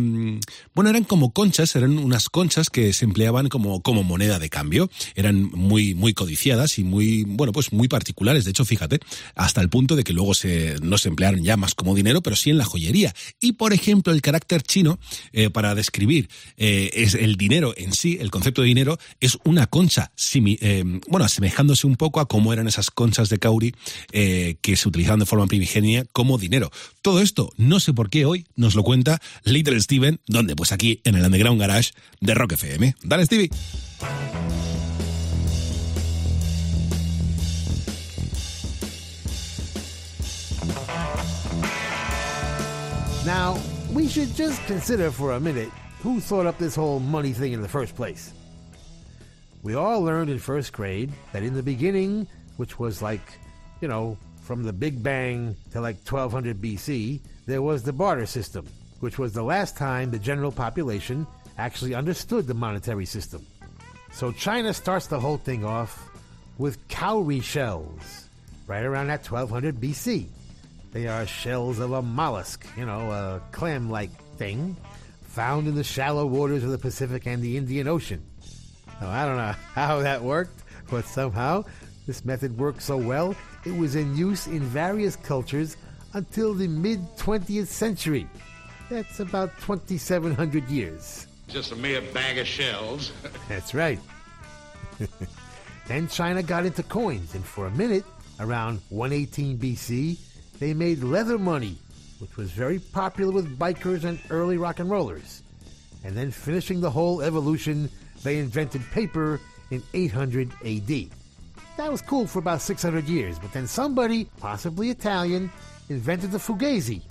bueno, 0.74 0.90
eran 0.90 1.05
como 1.05 1.32
conchas, 1.32 1.74
eran 1.76 1.99
unas 1.99 2.28
conchas 2.28 2.70
que 2.70 2.93
se 2.93 3.05
empleaban 3.05 3.31
como, 3.48 3.82
como 3.82 4.02
moneda 4.02 4.38
de 4.38 4.48
cambio. 4.50 4.90
Eran 5.14 5.42
muy, 5.52 5.94
muy 5.94 6.14
codiciadas 6.14 6.78
y 6.78 6.84
muy, 6.84 7.24
bueno, 7.24 7.52
pues 7.52 7.72
muy 7.72 7.88
particulares. 7.88 8.44
De 8.44 8.50
hecho, 8.50 8.64
fíjate, 8.64 9.00
hasta 9.34 9.60
el 9.60 9.68
punto 9.68 9.96
de 9.96 10.04
que 10.04 10.12
luego 10.12 10.34
se, 10.34 10.76
no 10.82 10.98
se 10.98 11.08
emplearon 11.08 11.42
ya 11.42 11.56
más 11.56 11.74
como 11.74 11.94
dinero, 11.94 12.22
pero 12.22 12.36
sí 12.36 12.50
en 12.50 12.58
la 12.58 12.64
joyería. 12.64 13.14
Y, 13.40 13.52
por 13.52 13.72
ejemplo, 13.72 14.12
el 14.12 14.20
carácter 14.22 14.62
chino, 14.62 14.98
eh, 15.32 15.50
para 15.50 15.74
describir 15.74 16.28
eh, 16.56 16.90
es 16.94 17.14
el 17.14 17.36
dinero 17.36 17.74
en 17.76 17.92
sí, 17.92 18.18
el 18.20 18.30
concepto 18.30 18.62
de 18.62 18.68
dinero, 18.68 18.98
es 19.20 19.38
una 19.44 19.66
concha, 19.66 20.12
simi- 20.16 20.58
eh, 20.60 20.84
bueno, 21.08 21.24
asemejándose 21.24 21.86
un 21.86 21.96
poco 21.96 22.20
a 22.20 22.28
cómo 22.28 22.52
eran 22.52 22.68
esas 22.68 22.90
conchas 22.90 23.28
de 23.28 23.38
Kauri 23.38 23.74
que 24.10 24.76
se 24.76 24.88
utilizaban 24.88 25.20
de 25.20 25.26
forma 25.26 25.46
primigenia 25.46 26.04
como 26.12 26.38
dinero. 26.38 26.70
Todo 27.02 27.20
esto, 27.20 27.50
no 27.56 27.80
sé 27.80 27.92
por 27.92 28.10
qué 28.10 28.24
hoy, 28.24 28.46
nos 28.56 28.74
lo 28.74 28.82
cuenta 28.82 29.20
Little 29.44 29.80
Steven, 29.80 30.20
donde 30.26 30.54
pues 30.56 30.72
aquí 30.72 31.00
en 31.04 31.14
el 31.14 31.24
Underground 31.24 31.60
Garage 31.60 31.92
de 32.20 32.34
Rock 32.34 32.52
FM. 32.52 32.94
Dale, 33.02 33.21
Stevie. 33.24 33.50
Now, 43.24 43.60
we 43.92 44.08
should 44.08 44.34
just 44.34 44.60
consider 44.66 45.10
for 45.10 45.32
a 45.32 45.40
minute 45.40 45.70
who 46.00 46.18
thought 46.18 46.46
up 46.46 46.58
this 46.58 46.74
whole 46.74 46.98
money 46.98 47.32
thing 47.32 47.52
in 47.52 47.62
the 47.62 47.68
first 47.68 47.94
place. 47.94 48.32
We 49.62 49.74
all 49.74 50.02
learned 50.02 50.28
in 50.28 50.40
first 50.40 50.72
grade 50.72 51.12
that 51.32 51.44
in 51.44 51.54
the 51.54 51.62
beginning, 51.62 52.26
which 52.56 52.80
was 52.80 53.00
like, 53.00 53.38
you 53.80 53.86
know, 53.86 54.18
from 54.42 54.64
the 54.64 54.72
Big 54.72 55.02
Bang 55.02 55.54
to 55.70 55.80
like 55.80 55.96
1200 56.04 56.60
BC, 56.60 57.20
there 57.46 57.62
was 57.62 57.84
the 57.84 57.92
barter 57.92 58.26
system, 58.26 58.66
which 58.98 59.18
was 59.18 59.32
the 59.32 59.42
last 59.42 59.76
time 59.76 60.10
the 60.10 60.18
general 60.18 60.50
population 60.50 61.26
actually 61.59 61.94
understood 61.94 62.46
the 62.46 62.55
monetary 62.55 63.07
system. 63.07 63.46
So 64.12 64.32
China 64.32 64.74
starts 64.74 65.07
the 65.07 65.20
whole 65.20 65.38
thing 65.38 65.64
off 65.64 66.09
with 66.59 66.86
cowrie 66.88 67.40
shells, 67.40 68.28
right 68.66 68.84
around 68.84 69.09
that 69.09 69.26
1200 69.26 69.80
BC. 69.80 70.26
They 70.92 71.07
are 71.07 71.26
shells 71.26 71.78
of 71.78 71.92
a 71.92 72.03
mollusk, 72.03 72.66
you 72.76 72.84
know, 72.84 73.11
a 73.11 73.40
clam 73.53 73.90
like 73.90 74.11
thing, 74.36 74.76
found 75.22 75.66
in 75.66 75.74
the 75.74 75.84
shallow 75.84 76.26
waters 76.26 76.62
of 76.62 76.70
the 76.70 76.78
Pacific 76.78 77.26
and 77.26 77.42
the 77.42 77.57
Indian 77.57 77.88
Ocean. 77.88 78.22
Now, 79.00 79.09
I 79.09 79.24
don't 79.24 79.38
know 79.38 79.55
how 79.74 80.00
that 80.00 80.22
worked, 80.22 80.62
but 80.90 81.07
somehow 81.07 81.64
this 82.07 82.24
method 82.24 82.59
worked 82.59 82.82
so 82.82 82.96
well, 82.96 83.34
it 83.64 83.74
was 83.76 83.96
in 83.96 84.16
use 84.16 84.46
in 84.46 84.61
various 84.61 85.16
cultures 85.16 85.76
until 86.12 86.53
the 86.53 86.68
mid 86.68 87.00
20th 87.16 87.68
century. 87.68 88.28
That's 88.90 89.20
about 89.20 89.59
2,700 89.61 90.68
years. 90.68 91.26
Just 91.53 91.72
a 91.72 91.76
mere 91.76 92.00
bag 92.00 92.38
of 92.38 92.46
shells. 92.46 93.12
That's 93.48 93.74
right. 93.74 94.00
then 95.86 96.09
China 96.09 96.42
got 96.42 96.64
into 96.64 96.82
coins, 96.82 97.34
and 97.34 97.44
for 97.44 97.66
a 97.66 97.70
minute, 97.72 98.05
around 98.40 98.80
118 98.88 99.59
BC, 99.59 100.16
they 100.61 100.72
made 100.72 101.03
leather 101.03 101.36
money, 101.36 101.76
which 102.20 102.38
was 102.38 102.50
very 102.50 102.78
popular 102.78 103.32
with 103.32 103.59
bikers 103.59 104.05
and 104.05 104.18
early 104.30 104.57
rock 104.57 104.78
and 104.78 104.90
rollers. 104.90 105.42
And 106.05 106.16
then 106.16 106.30
finishing 106.30 106.80
the 106.80 106.90
whole 106.90 107.20
evolution, 107.20 107.90
they 108.22 108.38
invented 108.38 108.82
paper 108.90 109.38
in 109.70 109.82
800 109.92 110.50
AD. 110.64 111.11
That 111.76 111.90
was 111.92 112.00
cool 112.00 112.26
for 112.26 112.38
about 112.38 112.62
600 112.62 113.05
years, 113.05 113.38
but 113.38 113.53
then 113.53 113.66
somebody, 113.66 114.24
possibly 114.38 114.88
Italian, 114.88 115.53
invented 115.90 116.30
the 116.30 116.38
fugazi. 116.38 117.03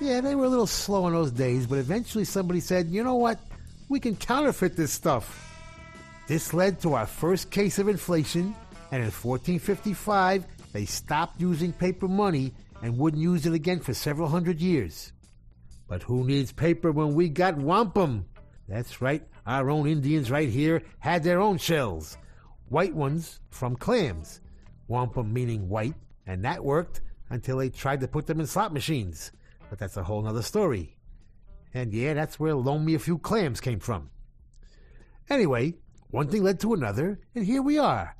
Yeah, 0.00 0.22
they 0.22 0.34
were 0.34 0.46
a 0.46 0.48
little 0.48 0.66
slow 0.66 1.06
in 1.08 1.12
those 1.12 1.30
days, 1.30 1.66
but 1.66 1.78
eventually 1.78 2.24
somebody 2.24 2.60
said, 2.60 2.86
you 2.86 3.04
know 3.04 3.16
what? 3.16 3.38
We 3.92 4.00
can 4.00 4.16
counterfeit 4.16 4.74
this 4.74 4.90
stuff. 4.90 5.54
This 6.26 6.54
led 6.54 6.80
to 6.80 6.94
our 6.94 7.04
first 7.04 7.50
case 7.50 7.78
of 7.78 7.88
inflation, 7.88 8.54
and 8.90 9.02
in 9.02 9.10
1455, 9.10 10.46
they 10.72 10.86
stopped 10.86 11.38
using 11.38 11.74
paper 11.74 12.08
money 12.08 12.54
and 12.80 12.96
wouldn't 12.96 13.22
use 13.22 13.44
it 13.44 13.52
again 13.52 13.80
for 13.80 13.92
several 13.92 14.28
hundred 14.28 14.62
years. 14.62 15.12
But 15.88 16.02
who 16.02 16.24
needs 16.24 16.52
paper 16.52 16.90
when 16.90 17.14
we 17.14 17.28
got 17.28 17.58
wampum? 17.58 18.24
That's 18.66 19.02
right, 19.02 19.28
our 19.46 19.68
own 19.68 19.86
Indians 19.86 20.30
right 20.30 20.48
here 20.48 20.80
had 20.98 21.22
their 21.22 21.42
own 21.42 21.58
shells. 21.58 22.16
White 22.70 22.94
ones 22.94 23.40
from 23.50 23.76
clams. 23.76 24.40
Wampum 24.88 25.34
meaning 25.34 25.68
white, 25.68 25.96
and 26.26 26.42
that 26.46 26.64
worked 26.64 27.02
until 27.28 27.58
they 27.58 27.68
tried 27.68 28.00
to 28.00 28.08
put 28.08 28.26
them 28.26 28.40
in 28.40 28.46
slot 28.46 28.72
machines. 28.72 29.32
But 29.68 29.78
that's 29.78 29.98
a 29.98 30.02
whole 30.02 30.22
nother 30.22 30.40
story. 30.40 30.96
And 31.74 31.92
yeah, 31.92 32.14
that's 32.14 32.38
where 32.38 32.54
Loan 32.54 32.84
Me 32.84 32.94
a 32.94 32.98
Few 32.98 33.18
Clams 33.18 33.60
came 33.60 33.80
from. 33.80 34.10
Anyway, 35.30 35.74
one 36.10 36.28
thing 36.28 36.42
led 36.42 36.60
to 36.60 36.74
another, 36.74 37.18
and 37.34 37.46
here 37.46 37.62
we 37.62 37.78
are. 37.78 38.14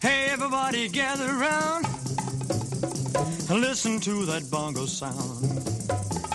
Hey, 0.00 0.26
everybody 0.30 0.88
gather 0.88 1.26
around 1.26 1.84
and 3.48 3.60
listen 3.60 4.00
to 4.00 4.26
that 4.26 4.48
bongo 4.50 4.86
sound. 4.86 6.25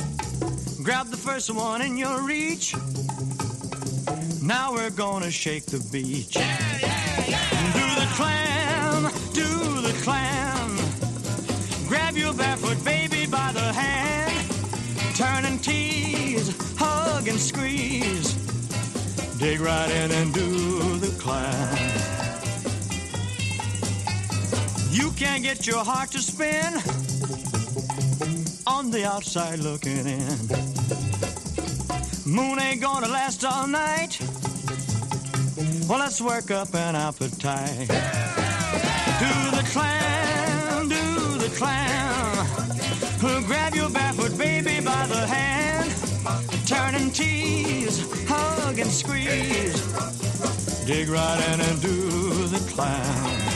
Grab 0.92 1.08
the 1.08 1.16
first 1.16 1.50
one 1.50 1.82
in 1.82 1.96
your 1.96 2.22
reach. 2.22 2.76
Now 4.42 4.74
we're 4.74 4.90
gonna 4.90 5.32
shake 5.32 5.66
the 5.66 5.80
beach. 5.90 6.34
Do 6.34 7.86
the 8.02 8.08
clam, 8.12 9.04
do 9.32 9.82
the 9.88 9.98
clam. 10.04 10.76
Grab 11.88 12.18
your 12.18 12.34
barefoot 12.34 12.84
baby 12.84 13.26
by 13.26 13.54
the 13.54 13.72
hand. 13.72 14.34
Turn 15.16 15.46
and 15.46 15.64
tease, 15.64 16.54
hug 16.78 17.26
and 17.30 17.40
squeeze. 17.40 18.34
Dig 19.40 19.62
right 19.62 19.90
in 19.90 20.12
and 20.12 20.34
do 20.34 20.98
the 21.00 21.18
clam. 21.18 21.78
You 24.90 25.12
can't 25.12 25.42
get 25.42 25.66
your 25.66 25.86
heart 25.86 26.12
to 26.12 26.20
spin 26.20 27.11
the 28.92 29.06
outside 29.06 29.60
looking 29.60 30.06
in. 30.06 30.38
Moon 32.26 32.60
ain't 32.60 32.82
gonna 32.82 33.08
last 33.08 33.46
all 33.46 33.66
night. 33.66 34.20
Well, 35.88 36.00
let's 36.00 36.20
work 36.20 36.52
up 36.52 36.76
an 36.76 36.96
appetite. 36.96 37.88
Do 39.20 39.34
the 39.58 39.64
clam, 39.72 40.90
do 40.90 41.38
the 41.38 41.50
clam. 41.56 42.48
Grab 43.46 43.76
your 43.76 43.90
barefoot 43.90 44.38
baby 44.38 44.82
by 44.84 45.06
the 45.08 45.26
hand, 45.26 45.90
turn 46.68 46.96
and 46.96 47.16
tease, 47.16 48.02
hug 48.28 48.78
and 48.78 48.92
squeeze. 48.92 49.82
Dig 50.86 51.08
right 51.08 51.54
in 51.54 51.62
and 51.62 51.82
do 51.82 52.48
the 52.48 52.60
clam. 52.74 53.51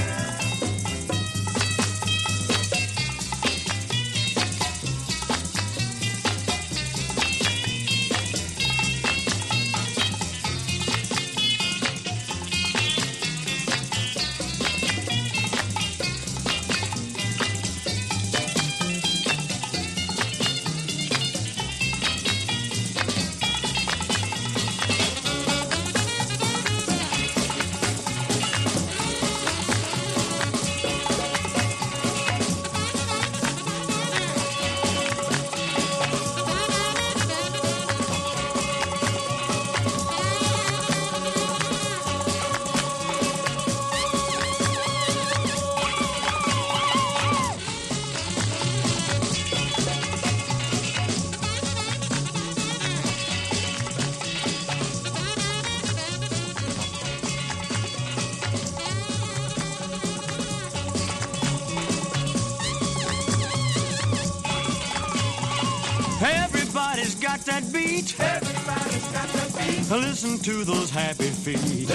Listen 70.16 70.40
to 70.40 70.64
those 70.64 70.90
happy 70.90 71.28
feet. 71.28 71.92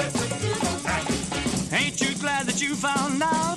Ain't 1.73 1.99
you 2.03 2.15
glad 2.19 2.45
that 2.49 2.61
you 2.61 2.75
found 2.75 3.23
out? 3.23 3.57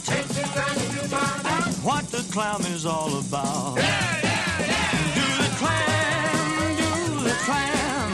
What 1.83 2.07
the 2.07 2.23
clown 2.31 2.61
is 2.67 2.85
all 2.85 3.19
about? 3.19 3.75
Do 3.75 5.27
the 5.43 5.51
clam, 5.59 6.77
do 6.77 7.23
the 7.27 7.35
clam. 7.43 8.11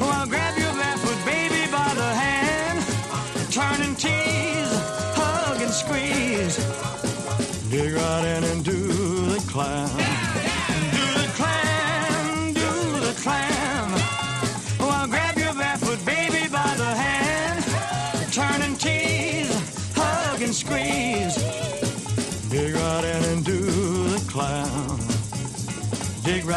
Well, 0.00 0.26
grab 0.26 0.56
your 0.56 0.72
barefoot 0.72 1.24
baby 1.26 1.70
by 1.70 1.92
the 1.92 2.10
hand. 2.24 2.80
Turn 3.52 3.82
and 3.86 3.98
tease, 3.98 4.72
hug 5.14 5.60
and 5.60 5.70
squeeze. 5.70 6.56
Dig 7.68 7.92
right 7.92 8.24
in 8.24 8.44
and 8.44 8.64
do 8.64 8.88
the 9.26 9.44
clam. 9.46 9.99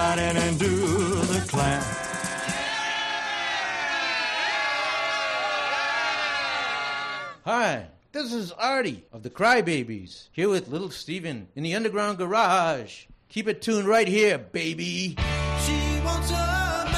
Right 0.03 0.19
in 0.19 0.35
and 0.35 0.59
do 0.59 0.67
the 0.67 1.45
clam. 1.47 1.81
Hi, 7.45 7.87
this 8.11 8.33
is 8.33 8.51
Artie 8.51 9.05
of 9.13 9.23
the 9.23 9.29
Crybabies, 9.29 10.27
here 10.33 10.49
with 10.49 10.67
little 10.67 10.89
Steven 10.89 11.47
in 11.55 11.63
the 11.63 11.73
underground 11.73 12.17
garage. 12.17 13.05
Keep 13.29 13.47
it 13.47 13.61
tuned 13.61 13.87
right 13.87 14.07
here, 14.07 14.37
baby. 14.37 15.15
She 15.65 16.01
wants 16.03 16.31
a 16.31 16.92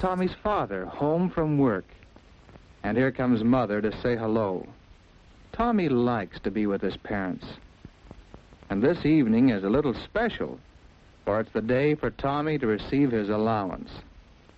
Tommy's 0.00 0.34
father, 0.42 0.86
home 0.86 1.28
from 1.28 1.58
work. 1.58 1.84
And 2.82 2.96
here 2.96 3.12
comes 3.12 3.44
Mother 3.44 3.82
to 3.82 3.92
say 4.00 4.16
hello. 4.16 4.66
Tommy 5.52 5.90
likes 5.90 6.40
to 6.40 6.50
be 6.50 6.66
with 6.66 6.80
his 6.80 6.96
parents. 6.96 7.44
And 8.70 8.82
this 8.82 9.04
evening 9.04 9.50
is 9.50 9.62
a 9.62 9.68
little 9.68 9.92
special, 9.92 10.58
for 11.26 11.38
it's 11.38 11.52
the 11.52 11.60
day 11.60 11.94
for 11.94 12.10
Tommy 12.10 12.56
to 12.56 12.66
receive 12.66 13.10
his 13.10 13.28
allowance. 13.28 13.90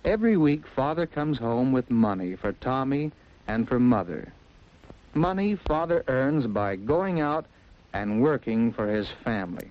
Every 0.05 0.37
week, 0.37 0.61
Father 0.77 1.05
comes 1.05 1.39
home 1.39 1.73
with 1.73 1.91
money 1.91 2.37
for 2.37 2.53
Tommy 2.53 3.11
and 3.45 3.67
for 3.67 3.79
Mother. 3.79 4.31
Money 5.13 5.57
Father 5.67 6.05
earns 6.07 6.47
by 6.47 6.77
going 6.77 7.19
out 7.19 7.47
and 7.91 8.21
working 8.21 8.71
for 8.71 8.87
his 8.87 9.07
family. 9.25 9.67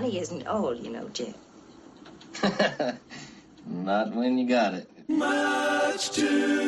Money 0.00 0.18
isn't 0.18 0.46
old, 0.46 0.78
you 0.78 0.90
know, 0.90 1.06
Jim. 1.12 1.34
Not 3.66 4.14
when 4.14 4.38
you 4.38 4.48
got 4.48 4.72
it. 4.72 4.88
Much 5.08 6.12
too 6.12 6.59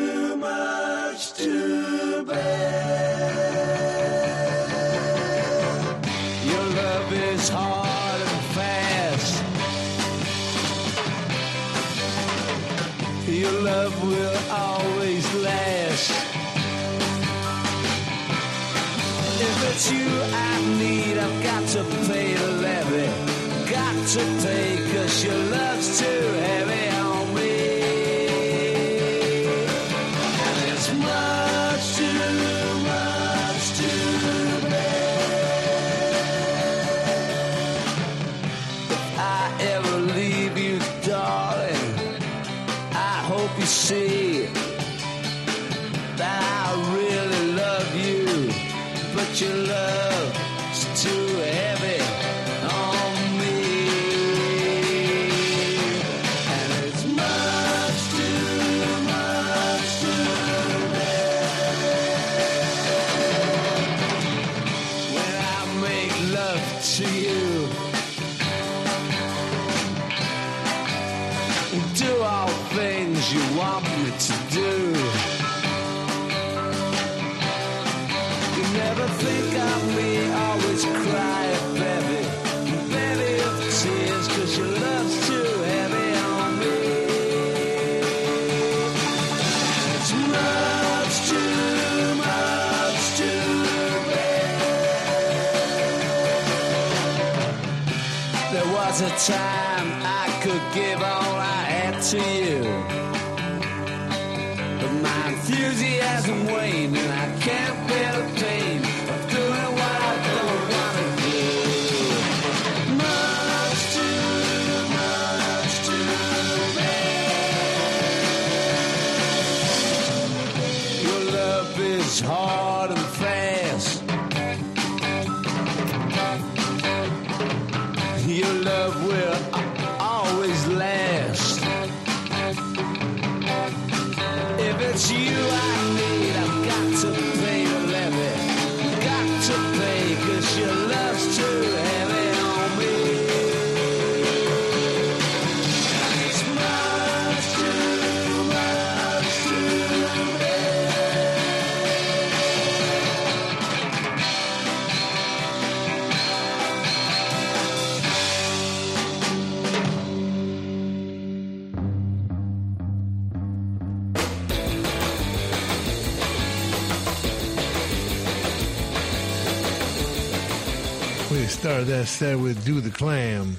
started 171.82 172.00
that 172.00 172.06
set 172.06 172.38
with 172.38 172.64
Do 172.64 172.80
the 172.80 172.90
Clam. 172.90 173.56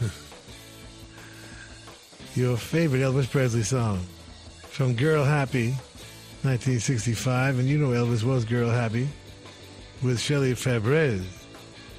Your 2.34 2.56
favorite 2.56 3.00
Elvis 3.00 3.30
Presley 3.30 3.62
song 3.62 4.00
from 4.62 4.94
Girl 4.94 5.24
Happy, 5.24 5.72
1965. 6.42 7.58
And 7.58 7.68
you 7.68 7.76
know 7.76 7.88
Elvis 7.88 8.22
was 8.22 8.46
Girl 8.46 8.70
Happy 8.70 9.06
with 10.02 10.18
Shelley 10.18 10.52
Fabares. 10.52 11.22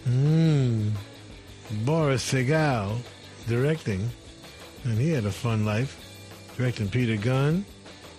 Mmm. 0.07 0.91
Boris 1.85 2.33
Sagal 2.33 2.97
directing. 3.47 4.09
And 4.85 4.97
he 4.97 5.11
had 5.11 5.25
a 5.25 5.31
fun 5.31 5.63
life. 5.63 6.01
Directing 6.57 6.89
Peter 6.89 7.17
Gunn. 7.17 7.63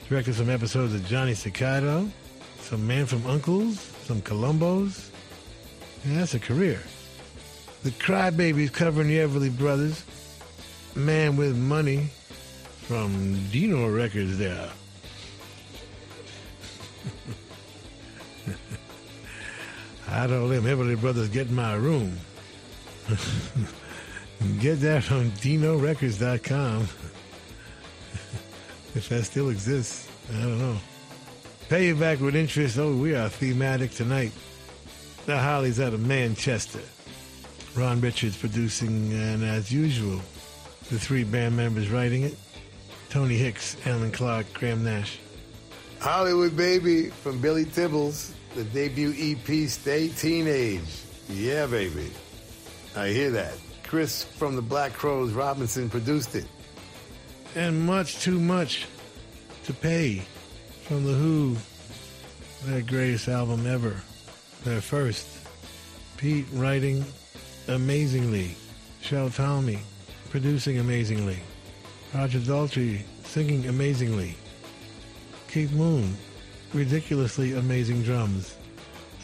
Directed 0.08 0.34
some 0.34 0.50
episodes 0.50 0.94
of 0.94 1.04
Johnny 1.06 1.34
Staccato. 1.34 2.08
Some 2.60 2.86
Man 2.86 3.06
from 3.06 3.26
Uncles. 3.26 3.80
Some 4.04 4.22
Columbos. 4.22 5.10
That's 6.06 6.34
a 6.34 6.38
career. 6.38 6.80
The 7.82 7.90
Crybabies 7.90 8.72
covering 8.72 9.08
the 9.08 9.18
Everly 9.18 9.56
Brothers. 9.56 10.04
Man 10.94 11.36
with 11.36 11.56
Money 11.56 12.08
from 12.82 13.48
Dino 13.50 13.90
Records 13.90 14.38
there. 14.38 14.70
I 20.08 20.26
don't 20.28 20.48
let 20.48 20.62
Everly 20.62 20.98
Brothers 20.98 21.28
get 21.28 21.48
in 21.48 21.54
my 21.56 21.74
room. 21.74 22.16
get 24.60 24.76
that 24.80 25.02
from 25.02 25.30
DinoRecords.com. 25.32 26.82
if 28.94 29.08
that 29.08 29.24
still 29.24 29.50
exists, 29.50 30.08
I 30.32 30.40
don't 30.40 30.58
know. 30.58 30.76
Pay 31.68 31.88
you 31.88 31.96
back 31.96 32.20
with 32.20 32.36
interest. 32.36 32.78
Oh, 32.78 32.94
we 32.96 33.16
are 33.16 33.28
thematic 33.28 33.90
tonight. 33.90 34.32
The 35.26 35.36
Hollies 35.36 35.80
out 35.80 35.92
of 35.92 36.06
Manchester. 36.06 36.78
Ron 37.74 38.00
Richards 38.00 38.36
producing, 38.36 39.12
and 39.12 39.42
as 39.42 39.72
usual, 39.72 40.20
the 40.88 41.00
three 41.00 41.24
band 41.24 41.56
members 41.56 41.90
writing 41.90 42.22
it 42.22 42.38
Tony 43.10 43.36
Hicks, 43.36 43.76
Allan 43.86 44.12
Clarke, 44.12 44.46
Graham 44.54 44.84
Nash. 44.84 45.18
Hollywood 45.98 46.56
Baby 46.56 47.08
from 47.08 47.40
Billy 47.40 47.64
Tibbals, 47.64 48.34
the 48.54 48.62
debut 48.64 49.12
EP 49.18 49.68
Stay 49.68 50.08
Teenage. 50.10 51.02
Yeah, 51.28 51.66
baby. 51.66 52.12
I 52.94 53.08
hear 53.08 53.32
that. 53.32 53.54
Chris 53.82 54.22
from 54.22 54.54
the 54.54 54.62
Black 54.62 54.92
Crowes 54.92 55.32
Robinson 55.32 55.90
produced 55.90 56.36
it. 56.36 56.46
And 57.56 57.84
much 57.84 58.20
too 58.20 58.38
much 58.38 58.86
to 59.64 59.72
pay 59.72 60.22
from 60.84 61.04
The 61.04 61.14
Who, 61.14 61.56
their 62.64 62.82
greatest 62.82 63.26
album 63.26 63.66
ever, 63.66 63.96
their 64.64 64.80
first. 64.80 65.26
Pete 66.16 66.46
writing 66.52 67.04
amazingly, 67.68 68.54
Shel 69.02 69.28
Talmy 69.28 69.78
producing 70.30 70.78
amazingly, 70.78 71.38
Roger 72.14 72.38
Daltrey 72.38 73.02
singing 73.24 73.66
amazingly, 73.68 74.34
Keith 75.48 75.72
Moon 75.72 76.16
ridiculously 76.72 77.54
amazing 77.54 78.02
drums, 78.02 78.56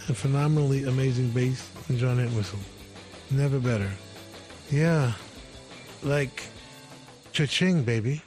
and 0.07 0.17
phenomenally 0.17 0.85
amazing 0.85 1.31
bass 1.31 1.69
and 1.89 1.99
John 1.99 2.19
Entwistle. 2.19 2.59
Never 3.31 3.59
better. 3.59 3.91
Yeah, 4.71 5.13
like 6.03 6.45
cha-ching, 7.33 7.83
baby. 7.83 8.23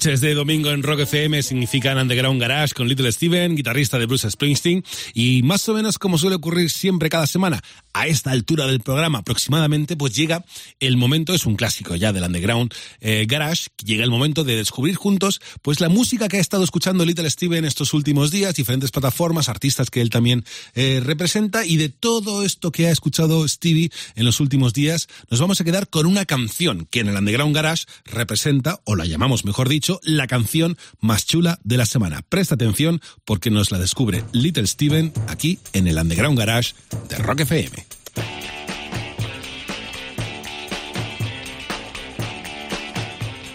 Noches 0.00 0.22
de 0.22 0.32
domingo 0.32 0.70
en 0.70 0.82
Rock 0.82 1.00
FM 1.00 1.42
significan 1.42 1.98
Underground 1.98 2.40
Garage 2.40 2.72
con 2.72 2.88
Little 2.88 3.12
Steven, 3.12 3.54
guitarrista 3.54 3.98
de 3.98 4.06
Bruce 4.06 4.30
Springsteen, 4.30 4.82
y 5.12 5.42
más 5.42 5.68
o 5.68 5.74
menos 5.74 5.98
como 5.98 6.16
suele 6.16 6.36
ocurrir 6.36 6.70
siempre 6.70 7.10
cada 7.10 7.26
semana, 7.26 7.60
a 7.92 8.06
esta 8.06 8.30
altura 8.30 8.66
del 8.66 8.80
programa 8.80 9.18
aproximadamente, 9.18 9.96
pues 9.96 10.14
llega 10.14 10.42
el 10.78 10.96
momento, 10.96 11.34
es 11.34 11.44
un 11.44 11.56
clásico 11.56 11.96
ya 11.96 12.14
del 12.14 12.22
Underground 12.22 12.72
eh, 13.00 13.26
Garage, 13.28 13.68
llega 13.84 14.02
el 14.02 14.10
momento 14.10 14.42
de 14.42 14.56
descubrir 14.56 14.94
juntos 14.94 15.40
pues 15.60 15.80
la 15.80 15.90
música 15.90 16.28
que 16.28 16.38
ha 16.38 16.40
estado 16.40 16.64
escuchando 16.64 17.04
Little 17.04 17.28
Steven 17.28 17.66
estos 17.66 17.92
últimos 17.92 18.30
días, 18.30 18.54
diferentes 18.54 18.92
plataformas, 18.92 19.50
artistas 19.50 19.90
que 19.90 20.00
él 20.00 20.08
también 20.08 20.46
eh, 20.74 21.02
representa, 21.04 21.66
y 21.66 21.76
de 21.76 21.90
todo 21.90 22.42
esto 22.42 22.72
que 22.72 22.86
ha 22.86 22.90
escuchado 22.90 23.46
Stevie 23.46 23.90
en 24.14 24.24
los 24.24 24.40
últimos 24.40 24.72
días, 24.72 25.08
nos 25.28 25.40
vamos 25.40 25.60
a 25.60 25.64
quedar 25.64 25.88
con 25.88 26.06
una 26.06 26.24
canción 26.24 26.86
que 26.90 27.00
en 27.00 27.08
el 27.08 27.16
Underground 27.16 27.54
Garage 27.54 27.84
representa, 28.06 28.80
o 28.84 28.96
la 28.96 29.04
llamamos 29.04 29.44
mejor 29.44 29.68
dicho, 29.68 29.89
la 30.04 30.26
canción 30.26 30.76
más 31.00 31.26
chula 31.26 31.58
de 31.64 31.76
la 31.76 31.86
semana. 31.86 32.22
Presta 32.28 32.54
atención 32.54 33.00
porque 33.24 33.50
nos 33.50 33.72
la 33.72 33.78
descubre 33.78 34.22
Little 34.32 34.66
Steven 34.66 35.12
aquí 35.26 35.58
en 35.72 35.88
el 35.88 35.98
Underground 35.98 36.38
Garage 36.38 36.74
de 37.08 37.16
Rock 37.16 37.40
FM. 37.40 37.86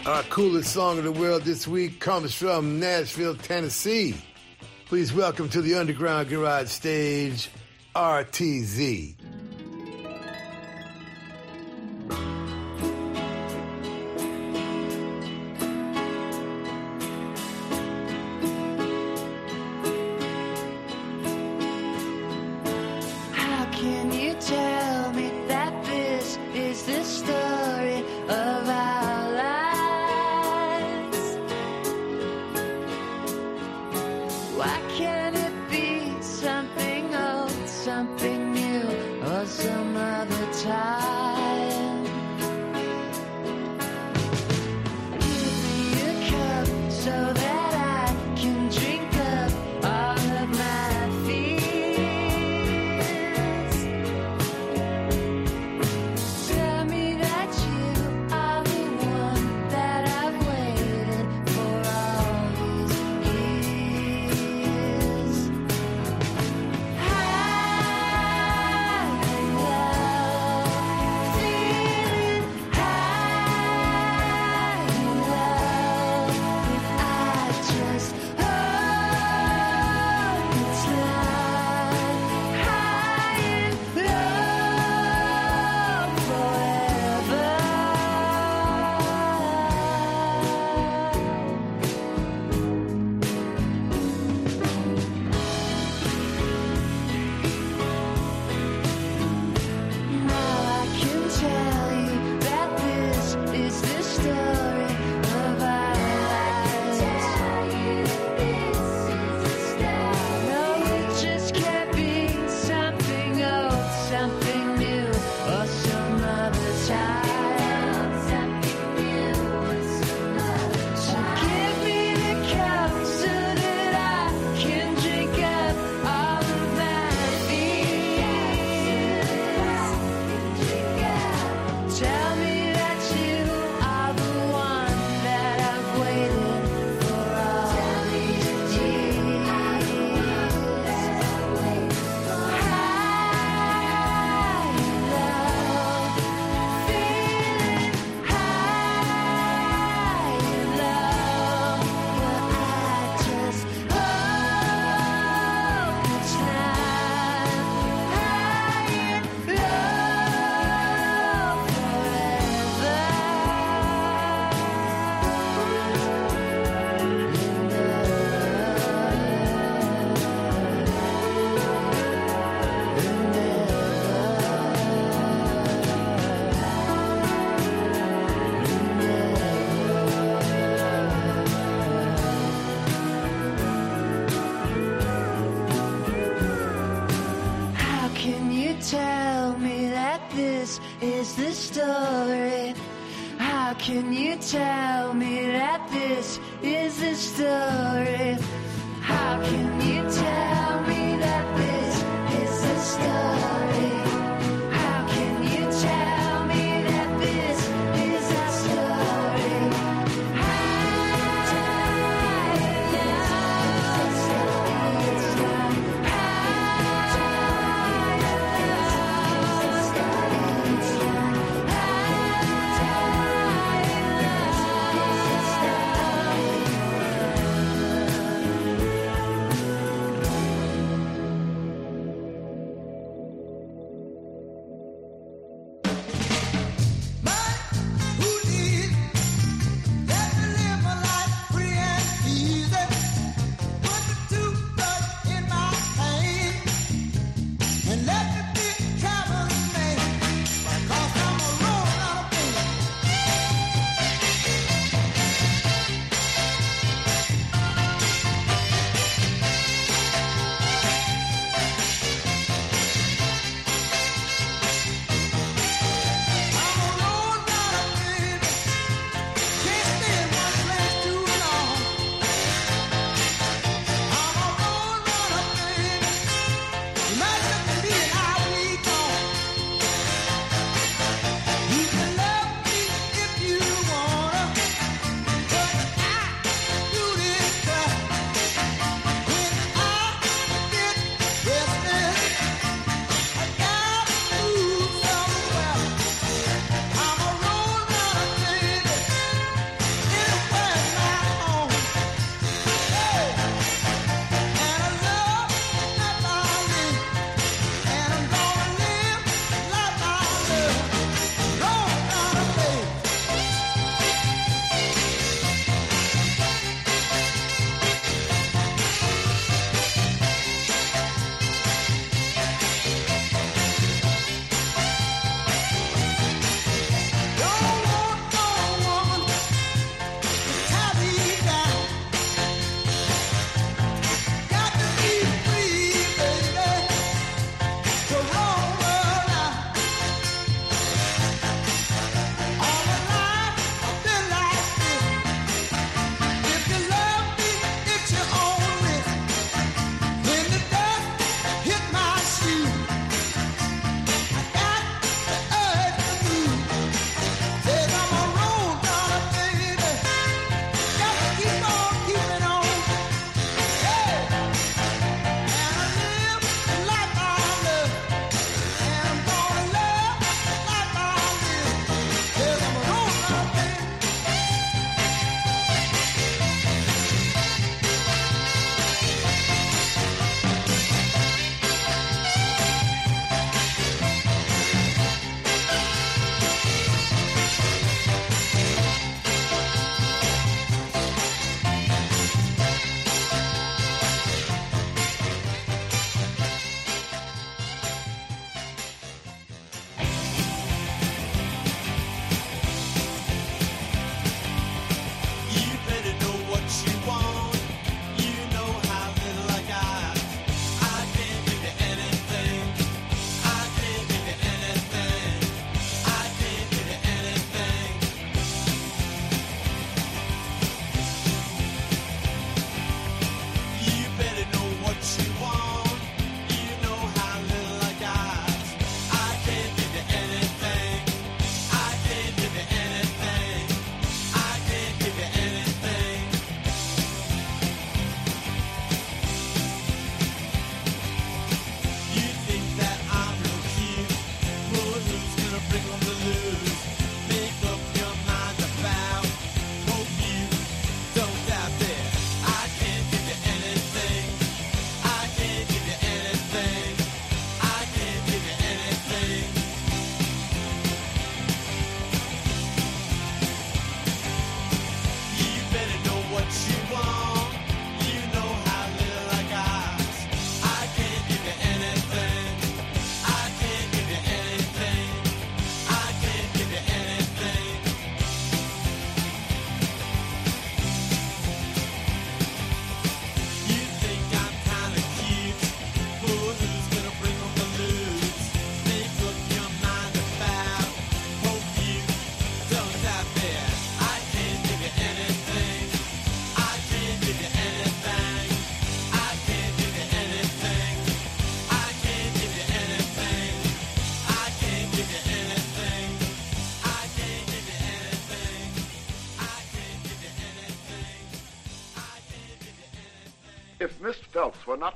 Our 0.06 0.22
coolest 0.30 0.72
song 0.72 1.00
of 1.00 1.04
the 1.04 1.12
world 1.12 1.44
this 1.44 1.68
week 1.68 2.00
comes 2.00 2.36
from 2.36 2.80
Nashville, 2.80 3.36
Tennessee. 3.36 4.14
Please 4.86 5.12
welcome 5.12 5.50
to 5.50 5.62
the 5.64 5.74
Underground 5.74 6.30
Garage 6.30 6.68
stage, 6.68 7.50
RTZ. 7.96 9.16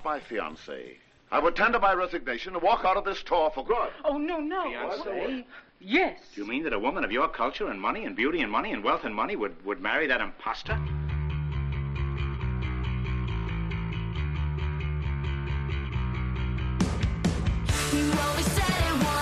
my 0.09 0.19
fiancée. 0.19 0.95
I 1.31 1.37
would 1.37 1.55
tender 1.55 1.77
my 1.77 1.93
resignation 1.93 2.55
and 2.55 2.63
walk 2.63 2.83
out 2.83 2.97
of 2.97 3.05
this 3.05 3.21
tour 3.21 3.51
for 3.53 3.63
good. 3.63 3.91
Oh, 4.03 4.17
no, 4.17 4.39
no. 4.39 4.63
Fiancée? 4.63 5.45
Yes. 5.79 6.19
Do 6.33 6.41
you 6.41 6.47
mean 6.47 6.63
that 6.63 6.73
a 6.73 6.79
woman 6.79 7.03
of 7.03 7.11
your 7.11 7.27
culture 7.27 7.69
and 7.69 7.79
money 7.79 8.05
and 8.05 8.15
beauty 8.15 8.41
and 8.41 8.51
money 8.51 8.71
and 8.73 8.83
wealth 8.83 9.03
and 9.03 9.13
money 9.13 9.35
would, 9.35 9.63
would 9.63 9.79
marry 9.79 10.07
that 10.07 10.19
impostor? 10.19 10.79
Always 17.93 18.45
said 18.47 18.81
it 18.89 18.95
was 19.05 19.18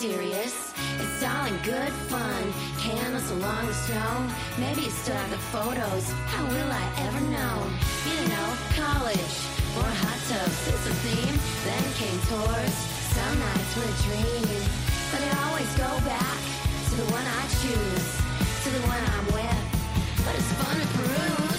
serious. 0.00 0.72
It's 0.98 1.22
all 1.22 1.44
in 1.44 1.56
good 1.58 1.92
fun. 2.08 2.42
Candles 2.78 3.30
along 3.32 3.66
the 3.66 3.74
snow. 3.74 4.12
Maybe 4.56 4.88
you 4.88 4.90
still 4.90 5.14
have 5.14 5.28
the 5.28 5.42
photos. 5.52 6.04
How 6.32 6.42
will 6.48 6.70
I 6.72 6.86
ever 7.04 7.20
know? 7.28 7.56
You 8.08 8.20
know, 8.32 8.48
college 8.80 9.36
or 9.76 9.84
hot 10.00 10.20
tubs. 10.24 10.56
It's 10.72 10.86
a 10.88 10.94
theme. 11.04 11.36
Then 11.68 11.84
came 12.00 12.18
tours. 12.32 12.74
Some 13.12 13.36
nights 13.44 13.72
were 13.76 13.92
dreams. 14.08 14.64
But 15.12 15.20
I 15.20 15.32
always 15.52 15.70
go 15.76 15.90
back 16.08 16.40
to 16.88 16.92
the 16.96 17.08
one 17.12 17.26
I 17.40 17.42
choose, 17.60 18.08
to 18.64 18.68
the 18.72 18.82
one 18.88 19.04
I'm 19.04 19.26
with. 19.36 19.62
But 20.24 20.32
it's 20.32 20.52
fun 20.64 20.80
to 20.80 20.86
peruse. 20.96 21.49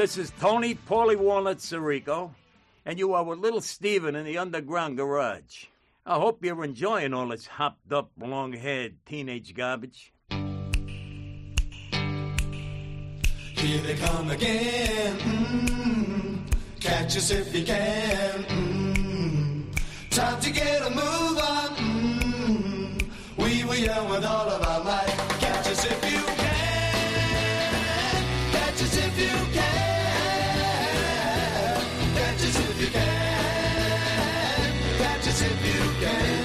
This 0.00 0.16
is 0.16 0.32
Tony 0.40 0.76
Paulie 0.76 1.14
Walnut 1.14 1.58
Sirico, 1.58 2.30
and 2.86 2.98
you 2.98 3.12
are 3.12 3.22
with 3.22 3.38
little 3.38 3.60
Steven 3.60 4.16
in 4.16 4.24
the 4.24 4.38
underground 4.38 4.96
garage. 4.96 5.66
I 6.06 6.14
hope 6.14 6.42
you're 6.42 6.64
enjoying 6.64 7.12
all 7.12 7.28
this 7.28 7.46
hopped 7.46 7.92
up, 7.92 8.10
long 8.18 8.54
haired 8.54 8.94
teenage 9.04 9.52
garbage. 9.52 10.14
Here 13.50 13.82
they 13.82 13.94
come 13.96 14.30
again. 14.30 15.18
Mm, 15.18 16.50
catch 16.80 17.18
us 17.18 17.30
if 17.30 17.54
you 17.54 17.66
can. 17.66 18.44
Mm, 18.44 19.66
time 20.08 20.40
to 20.40 20.50
get 20.50 20.80
a 20.80 20.88
move 20.88 21.38
on. 21.38 21.76
Mm, 21.76 23.02
we 23.36 23.64
were 23.64 23.74
young 23.74 24.08
with 24.08 24.24
all 24.24 24.48
of 24.48 24.66
our 24.66 24.82
might. 24.82 25.19
If 36.02 36.39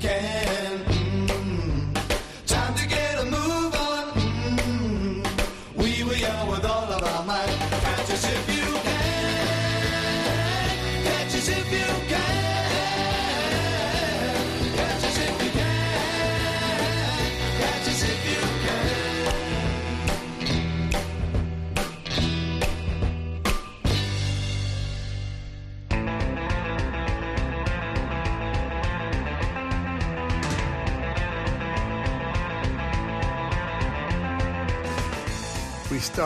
catch 0.00 0.57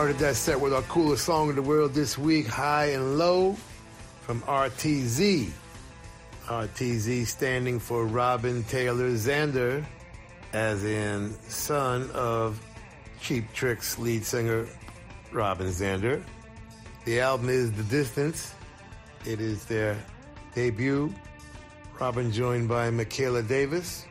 started 0.03 0.19
that 0.19 0.35
set 0.35 0.59
with 0.59 0.73
our 0.73 0.81
coolest 0.81 1.23
song 1.23 1.49
in 1.49 1.55
the 1.55 1.61
world 1.61 1.93
this 1.93 2.17
week, 2.17 2.45
High 2.45 2.87
and 2.87 3.17
Low, 3.17 3.55
from 4.19 4.41
RTZ. 4.41 5.49
RTZ 6.45 7.25
standing 7.25 7.79
for 7.79 8.05
Robin 8.05 8.65
Taylor 8.65 9.11
Zander, 9.11 9.81
as 10.51 10.83
in 10.83 11.33
son 11.47 12.11
of 12.13 12.61
Cheap 13.21 13.45
Trick's 13.53 13.97
lead 13.97 14.25
singer 14.25 14.67
Robin 15.31 15.67
Zander. 15.67 16.21
The 17.05 17.21
album 17.21 17.47
is 17.47 17.71
The 17.71 17.83
Distance. 17.83 18.55
It 19.25 19.39
is 19.39 19.63
their 19.63 19.97
debut. 20.53 21.13
Robin 21.97 22.29
joined 22.29 22.67
by 22.67 22.89
Michaela 22.89 23.41
Davis, 23.41 24.05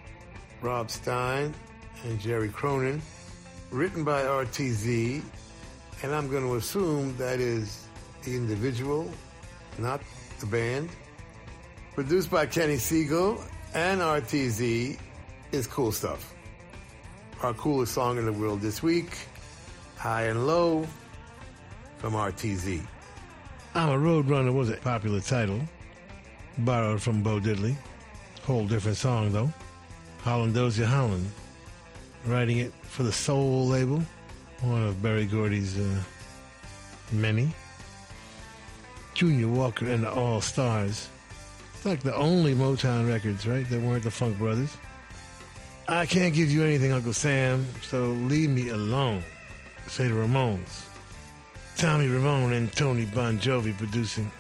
Rob 0.62 0.90
Stein, 0.90 1.52
and 2.04 2.18
Jerry 2.18 2.48
Cronin. 2.48 3.02
Written 3.70 4.04
by 4.04 4.22
RTZ, 4.22 5.22
and 6.02 6.14
I'm 6.14 6.28
going 6.28 6.42
to 6.42 6.56
assume 6.56 7.16
that 7.16 7.38
is 7.38 7.86
the 8.24 8.34
individual, 8.34 9.08
not 9.78 10.00
the 10.40 10.46
band. 10.46 10.90
Produced 11.94 12.30
by 12.30 12.46
Kenny 12.46 12.76
Siegel 12.76 13.42
and 13.74 14.00
RTZ 14.00 14.98
is 15.52 15.66
cool 15.66 15.92
stuff. 15.92 16.34
Our 17.42 17.54
coolest 17.54 17.94
song 17.94 18.18
in 18.18 18.24
the 18.24 18.32
world 18.32 18.60
this 18.60 18.82
week, 18.82 19.16
High 19.96 20.24
and 20.24 20.46
Low 20.46 20.86
from 21.98 22.14
RTZ. 22.14 22.82
I'm 23.74 23.88
a 23.88 23.92
Roadrunner 23.92 24.52
was 24.52 24.70
a 24.70 24.76
popular 24.76 25.20
title, 25.20 25.60
borrowed 26.58 27.00
from 27.00 27.22
Bo 27.22 27.40
Diddley. 27.40 27.76
Whole 28.42 28.66
different 28.66 28.96
song 28.96 29.32
though. 29.32 29.52
Holland 30.22 30.54
Dozier 30.54 30.86
Holland, 30.86 31.30
writing 32.26 32.58
it 32.58 32.72
for 32.82 33.02
the 33.02 33.12
Soul 33.12 33.66
label, 33.66 34.02
one 34.62 34.82
of 34.82 35.02
Berry 35.02 35.26
Gordy's 35.26 35.78
uh, 35.78 35.98
many. 37.10 37.52
Junior 39.14 39.48
Walker 39.48 39.86
and 39.86 40.04
the 40.04 40.12
All 40.12 40.40
Stars. 40.40 41.08
It's 41.74 41.84
like 41.84 42.02
the 42.02 42.14
only 42.14 42.54
Motown 42.54 43.08
records, 43.08 43.46
right, 43.46 43.68
that 43.68 43.80
weren't 43.80 44.04
the 44.04 44.10
Funk 44.10 44.38
Brothers. 44.38 44.76
I 45.88 46.06
can't 46.06 46.32
give 46.32 46.50
you 46.50 46.62
anything, 46.62 46.92
Uncle 46.92 47.12
Sam, 47.12 47.66
so 47.82 48.06
leave 48.06 48.50
me 48.50 48.68
alone. 48.68 49.22
Say 49.88 50.06
the 50.08 50.14
Ramones. 50.14 50.86
Tommy 51.76 52.06
Ramone 52.06 52.52
and 52.52 52.72
Tony 52.72 53.04
Bongiovi 53.06 53.76
producing. 53.76 54.30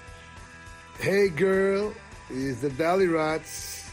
Hey 1.00 1.28
girl, 1.28 1.92
is 2.30 2.60
the 2.60 2.70
Dollyrots 2.70 3.90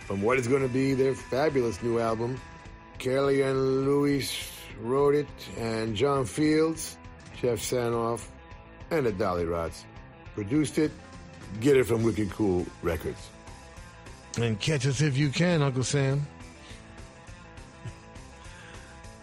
from 0.00 0.22
what 0.22 0.38
is 0.38 0.48
going 0.48 0.62
to 0.62 0.68
be 0.68 0.94
their 0.94 1.14
fabulous 1.14 1.80
new 1.82 2.00
album. 2.00 2.40
Kelly 2.98 3.42
and 3.42 3.84
Louis 3.84 4.50
wrote 4.80 5.14
it, 5.14 5.28
and 5.56 5.94
John 5.96 6.24
Fields, 6.24 6.96
Jeff 7.40 7.58
Sanoff, 7.58 8.26
and 8.90 9.06
the 9.06 9.12
Dollyrots 9.12 9.84
produced 10.34 10.78
it. 10.78 10.90
Get 11.60 11.76
it 11.76 11.84
from 11.84 12.02
Wicked 12.02 12.30
Cool 12.30 12.66
Records. 12.82 13.28
And 14.38 14.60
catch 14.60 14.86
us 14.86 15.00
if 15.00 15.16
you 15.16 15.30
can, 15.30 15.62
Uncle 15.62 15.82
Sam. 15.82 16.26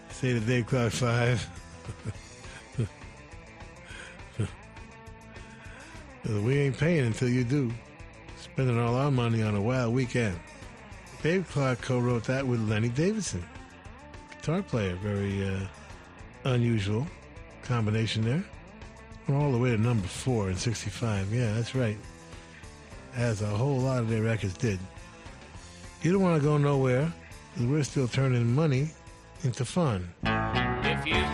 Say 0.09 0.33
the 0.33 0.39
Dave 0.39 0.65
Clark 0.65 0.91
five. 0.91 1.47
we 6.27 6.57
ain't 6.57 6.77
paying 6.77 7.05
until 7.05 7.29
you 7.29 7.43
do. 7.43 7.71
Spending 8.41 8.79
all 8.79 8.95
our 8.95 9.11
money 9.11 9.43
on 9.43 9.55
a 9.55 9.61
wild 9.61 9.93
weekend. 9.93 10.39
Dave 11.21 11.47
Clark 11.49 11.81
co-wrote 11.81 12.23
that 12.25 12.45
with 12.45 12.59
Lenny 12.69 12.89
Davidson, 12.89 13.43
guitar 14.45 14.61
player. 14.61 14.93
Very 15.01 15.43
uh, 15.43 15.59
unusual 16.43 17.07
combination 17.63 18.23
there. 18.23 18.43
We're 19.27 19.37
all 19.37 19.51
the 19.51 19.57
way 19.57 19.71
to 19.71 19.77
number 19.77 20.07
four 20.07 20.51
in 20.51 20.55
'65. 20.55 21.33
Yeah, 21.33 21.51
that's 21.53 21.73
right. 21.73 21.97
As 23.15 23.41
a 23.41 23.47
whole 23.47 23.79
lot 23.79 23.99
of 23.99 24.09
their 24.09 24.21
records 24.21 24.53
did. 24.53 24.77
You 26.03 26.11
don't 26.11 26.21
want 26.21 26.39
to 26.39 26.47
go 26.47 26.57
nowhere, 26.57 27.11
we're 27.59 27.83
still 27.83 28.07
turning 28.07 28.53
money 28.53 28.89
into 29.43 29.65
fun. 29.65 30.13
If 30.23 31.07
you've 31.07 31.33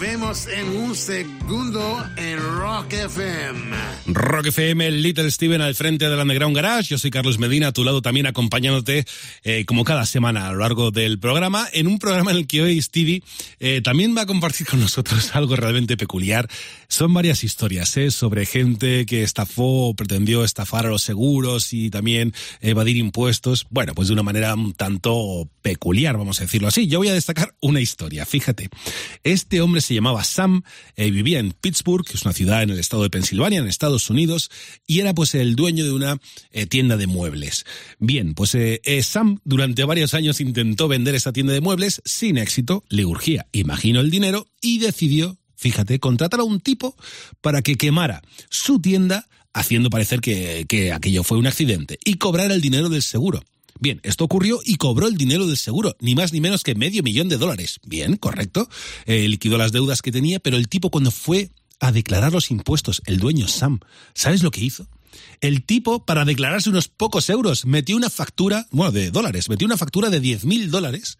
Volvemos 0.00 0.46
en 0.46 0.66
un 0.78 0.94
segundo 0.94 1.29
en 1.52 2.38
Rock 2.38 2.92
FM. 2.92 3.76
Rock 4.06 4.46
FM, 4.46 4.88
Little 4.92 5.28
Steven 5.32 5.60
al 5.60 5.74
frente 5.74 6.08
del 6.08 6.16
Underground 6.16 6.54
Garage. 6.54 6.90
Yo 6.90 6.98
soy 6.98 7.10
Carlos 7.10 7.40
Medina, 7.40 7.68
a 7.68 7.72
tu 7.72 7.82
lado 7.82 8.02
también 8.02 8.26
acompañándote 8.26 9.04
eh, 9.42 9.64
como 9.64 9.82
cada 9.82 10.06
semana 10.06 10.46
a 10.46 10.52
lo 10.52 10.60
largo 10.60 10.92
del 10.92 11.18
programa, 11.18 11.66
en 11.72 11.88
un 11.88 11.98
programa 11.98 12.30
en 12.30 12.36
el 12.36 12.46
que 12.46 12.62
hoy 12.62 12.80
Stevie 12.80 13.24
eh, 13.58 13.80
también 13.82 14.16
va 14.16 14.22
a 14.22 14.26
compartir 14.26 14.64
con 14.64 14.78
nosotros 14.78 15.30
algo 15.34 15.56
realmente 15.56 15.96
peculiar. 15.96 16.48
Son 16.86 17.12
varias 17.12 17.42
historias 17.42 17.96
¿eh? 17.96 18.12
sobre 18.12 18.46
gente 18.46 19.04
que 19.04 19.24
estafó 19.24 19.88
o 19.88 19.94
pretendió 19.94 20.44
estafar 20.44 20.86
a 20.86 20.90
los 20.90 21.02
seguros 21.02 21.72
y 21.72 21.90
también 21.90 22.32
evadir 22.60 22.96
impuestos. 22.96 23.66
Bueno, 23.70 23.92
pues 23.96 24.06
de 24.06 24.14
una 24.14 24.22
manera 24.22 24.54
un 24.54 24.72
tanto 24.74 25.48
peculiar, 25.62 26.16
vamos 26.16 26.38
a 26.38 26.44
decirlo 26.44 26.68
así. 26.68 26.86
Yo 26.86 27.00
voy 27.00 27.08
a 27.08 27.14
destacar 27.14 27.56
una 27.60 27.80
historia, 27.80 28.24
fíjate. 28.24 28.68
Este 29.24 29.60
hombre 29.60 29.80
se 29.80 29.94
llamaba 29.94 30.22
Sam, 30.22 30.62
eh, 30.94 31.10
vivía 31.10 31.39
en 31.40 31.52
Pittsburgh, 31.52 32.06
que 32.06 32.16
es 32.16 32.22
una 32.22 32.32
ciudad 32.32 32.62
en 32.62 32.70
el 32.70 32.78
estado 32.78 33.02
de 33.02 33.10
Pensilvania, 33.10 33.58
en 33.58 33.66
Estados 33.66 34.08
Unidos, 34.10 34.50
y 34.86 35.00
era 35.00 35.14
pues 35.14 35.34
el 35.34 35.56
dueño 35.56 35.84
de 35.84 35.92
una 35.92 36.18
eh, 36.52 36.66
tienda 36.66 36.96
de 36.96 37.06
muebles. 37.06 37.64
Bien, 37.98 38.34
pues 38.34 38.54
eh, 38.54 38.80
eh, 38.84 39.02
Sam 39.02 39.40
durante 39.44 39.84
varios 39.84 40.14
años 40.14 40.40
intentó 40.40 40.88
vender 40.88 41.14
esa 41.14 41.32
tienda 41.32 41.52
de 41.52 41.60
muebles 41.60 42.00
sin 42.04 42.38
éxito, 42.38 42.84
le 42.88 43.04
urgía, 43.04 43.46
imagino, 43.52 44.00
el 44.00 44.10
dinero 44.10 44.46
y 44.60 44.78
decidió, 44.78 45.38
fíjate, 45.56 45.98
contratar 45.98 46.40
a 46.40 46.44
un 46.44 46.60
tipo 46.60 46.96
para 47.40 47.62
que 47.62 47.76
quemara 47.76 48.22
su 48.50 48.80
tienda 48.80 49.26
haciendo 49.52 49.90
parecer 49.90 50.20
que, 50.20 50.64
que 50.68 50.92
aquello 50.92 51.24
fue 51.24 51.38
un 51.38 51.46
accidente 51.46 51.98
y 52.04 52.14
cobrar 52.14 52.52
el 52.52 52.60
dinero 52.60 52.88
del 52.88 53.02
seguro. 53.02 53.42
Bien, 53.80 53.98
esto 54.02 54.24
ocurrió 54.24 54.60
y 54.62 54.76
cobró 54.76 55.08
el 55.08 55.16
dinero 55.16 55.46
del 55.46 55.56
seguro, 55.56 55.96
ni 56.00 56.14
más 56.14 56.34
ni 56.34 56.40
menos 56.40 56.62
que 56.62 56.74
medio 56.74 57.02
millón 57.02 57.30
de 57.30 57.38
dólares. 57.38 57.80
Bien, 57.86 58.16
correcto. 58.16 58.68
Eh, 59.06 59.26
liquidó 59.26 59.56
las 59.56 59.72
deudas 59.72 60.02
que 60.02 60.12
tenía, 60.12 60.38
pero 60.38 60.58
el 60.58 60.68
tipo 60.68 60.90
cuando 60.90 61.10
fue 61.10 61.50
a 61.80 61.90
declarar 61.90 62.32
los 62.32 62.50
impuestos, 62.50 63.00
el 63.06 63.18
dueño 63.18 63.48
Sam, 63.48 63.80
¿sabes 64.12 64.42
lo 64.42 64.50
que 64.50 64.60
hizo? 64.60 64.86
El 65.40 65.64
tipo, 65.64 66.04
para 66.04 66.26
declararse 66.26 66.68
unos 66.68 66.88
pocos 66.88 67.30
euros, 67.30 67.64
metió 67.64 67.96
una 67.96 68.10
factura, 68.10 68.66
bueno, 68.70 68.92
de 68.92 69.10
dólares, 69.10 69.48
metió 69.48 69.66
una 69.66 69.78
factura 69.78 70.10
de 70.10 70.20
10 70.20 70.44
mil 70.44 70.70
dólares 70.70 71.18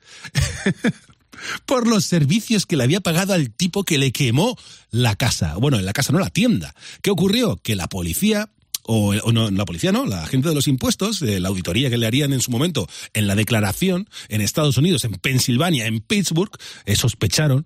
por 1.66 1.86
los 1.86 2.04
servicios 2.04 2.66
que 2.66 2.76
le 2.76 2.84
había 2.84 3.00
pagado 3.00 3.32
al 3.32 3.50
tipo 3.50 3.84
que 3.84 3.96
le 3.96 4.12
quemó 4.12 4.58
la 4.90 5.16
casa. 5.16 5.56
Bueno, 5.56 5.78
en 5.78 5.86
la 5.86 5.94
casa 5.94 6.12
no, 6.12 6.18
la 6.18 6.28
tienda. 6.28 6.74
¿Qué 7.02 7.10
ocurrió? 7.10 7.56
Que 7.56 7.74
la 7.74 7.88
policía 7.88 8.50
o, 8.92 9.14
o 9.14 9.32
no, 9.32 9.48
la 9.52 9.64
policía 9.64 9.92
no, 9.92 10.04
la 10.04 10.26
gente 10.26 10.48
de 10.48 10.54
los 10.54 10.66
impuestos, 10.66 11.20
de 11.20 11.38
la 11.38 11.48
auditoría 11.48 11.90
que 11.90 11.96
le 11.96 12.08
harían 12.08 12.32
en 12.32 12.40
su 12.40 12.50
momento 12.50 12.88
en 13.14 13.28
la 13.28 13.36
declaración 13.36 14.08
en 14.28 14.40
Estados 14.40 14.78
Unidos, 14.78 15.04
en 15.04 15.12
Pensilvania, 15.12 15.86
en 15.86 16.00
Pittsburgh, 16.00 16.50
eh, 16.86 16.96
sospecharon. 16.96 17.64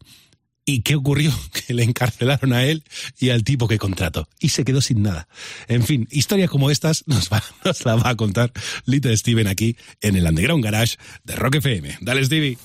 ¿Y 0.67 0.83
qué 0.83 0.97
ocurrió? 0.97 1.33
Que 1.67 1.73
le 1.73 1.83
encarcelaron 1.83 2.53
a 2.53 2.65
él 2.65 2.85
y 3.19 3.31
al 3.31 3.43
tipo 3.43 3.69
que 3.69 3.79
contrató. 3.79 4.29
Y 4.39 4.51
se 4.51 4.65
quedó 4.65 4.83
sin 4.83 5.03
nada. 5.03 5.27
En 5.67 5.83
fin, 5.85 6.07
historias 6.11 6.51
como 6.51 6.71
estas 6.71 7.05
nos, 7.07 7.31
va, 7.31 7.43
nos 7.65 7.83
la 7.87 7.97
va 7.97 8.11
a 8.11 8.17
contar 8.17 8.53
Little 8.85 9.17
Steven 9.17 9.47
aquí 9.47 9.79
en 10.03 10.17
el 10.17 10.27
Underground 10.27 10.63
Garage 10.63 10.99
de 11.25 11.37
Rock 11.37 11.55
FM. 11.57 11.99
Dale, 12.03 12.23
Stevie. 12.27 12.59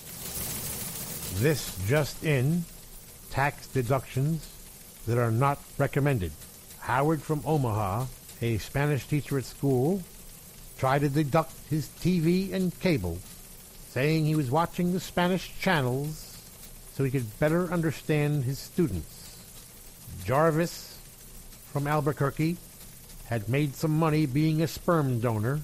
This 1.41 1.71
just 1.87 2.21
in 2.25 2.65
tax 3.31 3.69
deductions 3.73 4.41
that 5.07 5.17
are 5.17 5.31
not 5.31 5.59
recommended. 5.77 6.33
Howard 6.81 7.21
from 7.21 7.41
Omaha 7.45 8.07
a 8.41 8.57
Spanish 8.57 9.07
teacher 9.07 9.37
at 9.37 9.45
school, 9.45 10.01
tried 10.77 10.99
to 11.01 11.09
deduct 11.09 11.53
his 11.69 11.87
TV 12.01 12.53
and 12.53 12.77
cable, 12.79 13.17
saying 13.89 14.25
he 14.25 14.35
was 14.35 14.49
watching 14.49 14.93
the 14.93 14.99
Spanish 14.99 15.51
channels 15.59 16.37
so 16.93 17.03
he 17.03 17.11
could 17.11 17.39
better 17.39 17.71
understand 17.71 18.43
his 18.43 18.59
students. 18.59 19.37
Jarvis 20.23 20.97
from 21.71 21.87
Albuquerque 21.87 22.57
had 23.27 23.47
made 23.47 23.75
some 23.75 23.97
money 23.97 24.25
being 24.25 24.61
a 24.61 24.67
sperm 24.67 25.19
donor 25.19 25.59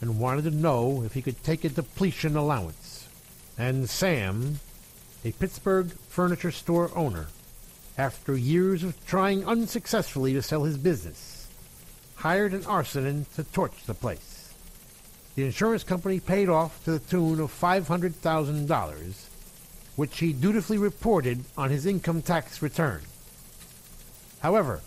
and 0.00 0.18
wanted 0.18 0.44
to 0.44 0.50
know 0.50 1.02
if 1.04 1.14
he 1.14 1.22
could 1.22 1.42
take 1.42 1.64
a 1.64 1.68
depletion 1.68 2.36
allowance. 2.36 3.08
And 3.58 3.90
Sam, 3.90 4.60
a 5.24 5.32
Pittsburgh 5.32 5.90
furniture 6.08 6.52
store 6.52 6.90
owner, 6.94 7.26
after 7.96 8.36
years 8.36 8.84
of 8.84 9.04
trying 9.06 9.44
unsuccessfully 9.44 10.32
to 10.32 10.42
sell 10.42 10.62
his 10.64 10.78
business, 10.78 11.37
hired 12.18 12.52
an 12.52 12.62
arsonist 12.62 13.32
to 13.36 13.44
torch 13.44 13.84
the 13.86 13.94
place. 13.94 14.52
The 15.36 15.44
insurance 15.44 15.84
company 15.84 16.18
paid 16.18 16.48
off 16.48 16.84
to 16.84 16.90
the 16.90 16.98
tune 16.98 17.38
of 17.38 17.52
$500,000, 17.52 19.26
which 19.94 20.18
he 20.18 20.32
dutifully 20.32 20.78
reported 20.78 21.44
on 21.56 21.70
his 21.70 21.86
income 21.86 22.22
tax 22.22 22.60
return. 22.60 23.02
However, 24.40 24.80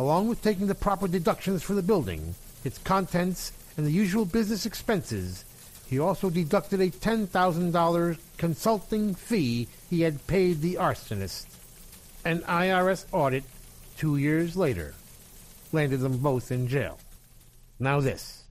along 0.00 0.26
with 0.26 0.42
taking 0.42 0.66
the 0.66 0.74
proper 0.74 1.06
deductions 1.06 1.62
for 1.62 1.74
the 1.74 1.82
building, 1.82 2.34
its 2.64 2.78
contents, 2.78 3.52
and 3.76 3.86
the 3.86 3.92
usual 3.92 4.24
business 4.24 4.66
expenses, 4.66 5.44
he 5.86 6.00
also 6.00 6.28
deducted 6.28 6.80
a 6.80 6.90
$10,000 6.90 8.18
consulting 8.36 9.14
fee 9.14 9.68
he 9.88 10.00
had 10.00 10.26
paid 10.26 10.60
the 10.60 10.74
arsonist. 10.74 11.46
An 12.24 12.40
IRS 12.40 13.04
audit 13.12 13.44
two 13.96 14.16
years 14.16 14.56
later 14.56 14.94
landed 15.74 16.00
them 16.00 16.18
both 16.18 16.50
in 16.50 16.68
jail. 16.68 16.98
Now 17.78 18.00
this. 18.00 18.44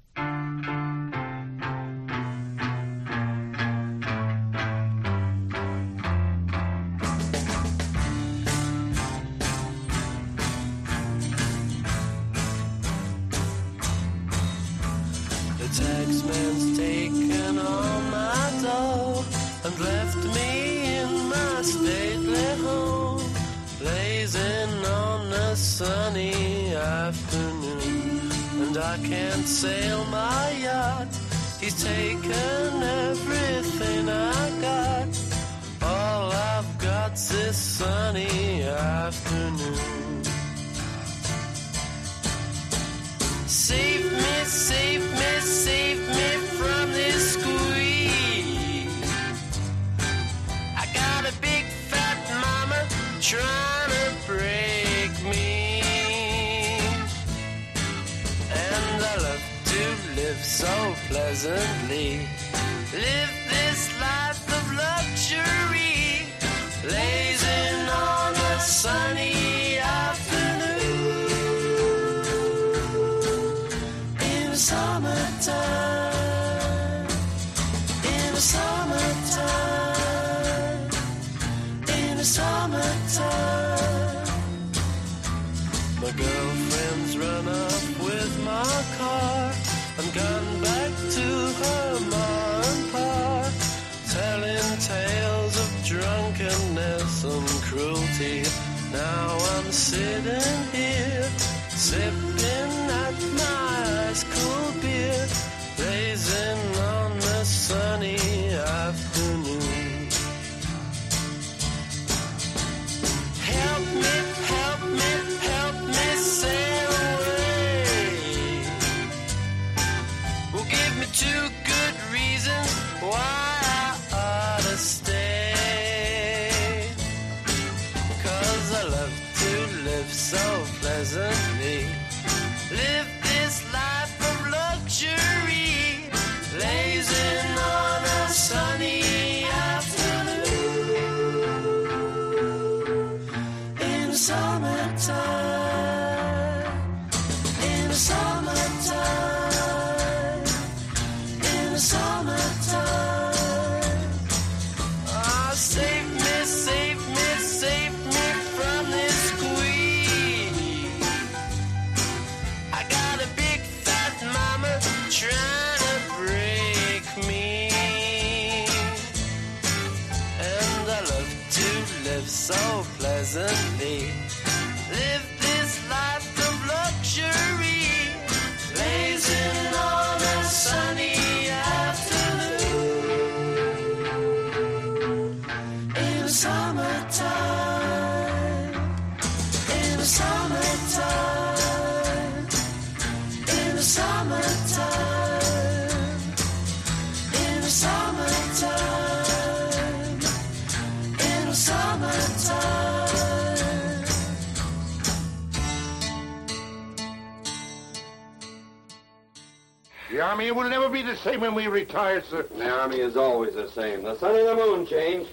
Army 210.23 210.51
will 210.51 210.69
never 210.69 210.87
be 210.87 211.01
the 211.01 211.17
same 211.17 211.41
when 211.41 211.53
we 211.53 211.67
retire, 211.67 212.23
sir. 212.23 212.43
The 212.43 212.69
Army 212.69 212.99
is 213.01 213.17
always 213.17 213.55
the 213.55 213.69
same. 213.69 214.03
The 214.03 214.17
sun 214.17 214.35
and 214.37 214.47
the 214.47 214.55
moon 214.55 214.85
change. 214.85 215.27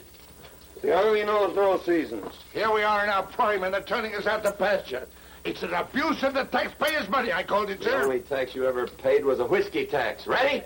The 0.82 0.92
Army 0.92 1.22
knows 1.22 1.54
no 1.54 1.78
seasons. 1.78 2.34
Here 2.52 2.70
we 2.72 2.82
are 2.82 3.04
in 3.04 3.10
our 3.10 3.22
prime, 3.22 3.62
and 3.62 3.72
they're 3.72 3.82
turning 3.82 4.16
us 4.16 4.26
out 4.26 4.42
to 4.42 4.52
pasture. 4.52 5.06
It's 5.44 5.62
an 5.62 5.74
abuse 5.74 6.24
of 6.24 6.34
the 6.34 6.44
taxpayers' 6.44 7.08
money, 7.08 7.32
I 7.32 7.44
called 7.44 7.70
it, 7.70 7.82
sir. 7.82 7.98
The 7.98 8.04
only 8.04 8.20
tax 8.20 8.54
you 8.54 8.66
ever 8.66 8.88
paid 8.88 9.24
was 9.24 9.38
a 9.38 9.46
whiskey 9.46 9.86
tax. 9.86 10.26
Ready? 10.26 10.64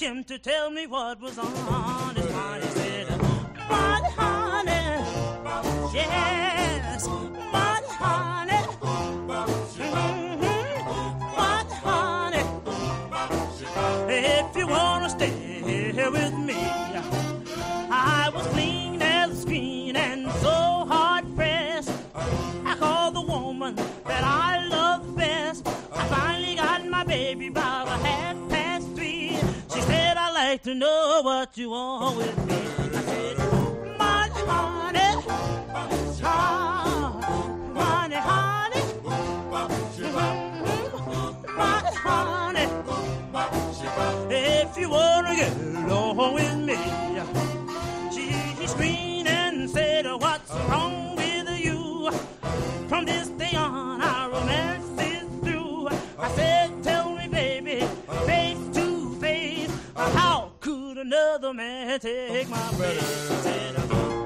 Him 0.00 0.24
to 0.24 0.38
tell 0.38 0.70
me 0.70 0.86
what 0.86 1.20
was 1.20 1.38
on 1.38 1.46
his 2.16 2.30
mind. 2.30 2.64
He 2.64 2.70
said, 2.70 3.08
But 3.68 4.04
honey, 4.18 4.72
yes, 5.94 7.06
but 7.52 7.84
honey, 8.02 8.62
mhm, 9.78 11.36
but 11.36 11.70
honey, 11.86 12.44
if 14.08 14.56
you 14.56 14.66
wanna 14.66 15.08
stay 15.10 15.30
here 15.64 16.10
with 16.10 16.34
me, 16.34 16.54
I 17.90 18.30
was 18.34 18.46
clean 18.48 19.02
as 19.02 19.30
a 19.32 19.36
screen 19.36 19.96
and 19.96 20.30
so 20.44 20.86
hard 20.92 21.24
pressed. 21.36 21.90
I 22.64 22.74
called 22.76 23.14
the 23.14 23.22
woman 23.22 23.74
that 23.76 24.24
I 24.24 24.66
love 24.66 25.16
best. 25.16 25.66
I 25.92 26.04
finally 26.06 26.54
got 26.56 26.84
my 26.86 27.04
baby 27.04 27.48
by 27.50 27.65
like 30.56 30.62
to 30.62 30.74
know 30.74 31.20
what 31.22 31.58
you 31.58 31.68
want 31.68 32.16
with 32.16 32.38
me. 32.48 32.54
I 32.54 32.56
said, 33.02 33.36
money, 33.98 34.40
honey. 34.50 35.12
Money, 37.74 38.16
honey. 38.28 38.82
Mhm, 39.04 39.36
Money, 41.56 41.94
honey. 42.06 42.66
If 44.30 44.78
you 44.78 44.88
wanna 44.88 45.34
get 45.36 45.52
along 45.92 46.34
with 46.34 46.56
me, 46.68 46.78
she 48.14 48.26
screamed 48.66 49.28
and 49.28 49.68
said, 49.68 50.06
What's 50.06 50.52
wrong 50.70 50.95
another 61.36 61.52
man 61.52 62.00
take 62.00 62.48
my 62.48 62.56
place? 62.72 64.25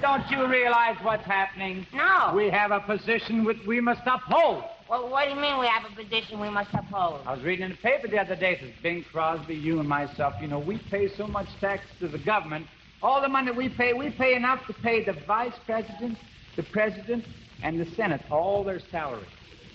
Don't 0.00 0.30
you 0.30 0.46
realize 0.46 0.96
what's 1.02 1.26
happening? 1.26 1.86
No. 1.92 2.32
We 2.34 2.48
have 2.48 2.70
a 2.70 2.80
position 2.80 3.44
which 3.44 3.58
we 3.66 3.80
must 3.82 4.00
uphold. 4.06 4.64
Well, 4.88 5.08
what 5.08 5.24
do 5.24 5.34
you 5.34 5.40
mean 5.40 5.58
we 5.58 5.66
have 5.66 5.82
a 5.90 5.94
position 5.94 6.38
we 6.38 6.48
must 6.48 6.72
uphold? 6.72 7.20
I 7.26 7.34
was 7.34 7.42
reading 7.42 7.64
in 7.64 7.70
the 7.72 7.76
paper 7.78 8.06
the 8.06 8.20
other 8.20 8.36
day, 8.36 8.52
it 8.52 8.60
says 8.60 8.70
Bing 8.82 9.04
Crosby, 9.10 9.54
you 9.56 9.80
and 9.80 9.88
myself, 9.88 10.34
you 10.40 10.46
know, 10.46 10.60
we 10.60 10.78
pay 10.78 11.08
so 11.08 11.26
much 11.26 11.48
tax 11.60 11.84
to 11.98 12.06
the 12.06 12.18
government. 12.18 12.66
All 13.02 13.20
the 13.20 13.28
money 13.28 13.50
we 13.50 13.68
pay, 13.68 13.94
we 13.94 14.10
pay 14.10 14.34
enough 14.34 14.64
to 14.68 14.72
pay 14.72 15.04
the 15.04 15.14
vice 15.26 15.54
president, 15.66 16.18
the 16.54 16.62
president, 16.62 17.24
and 17.64 17.80
the 17.80 17.86
Senate 17.96 18.20
all 18.30 18.62
their 18.62 18.80
salaries. 18.92 19.26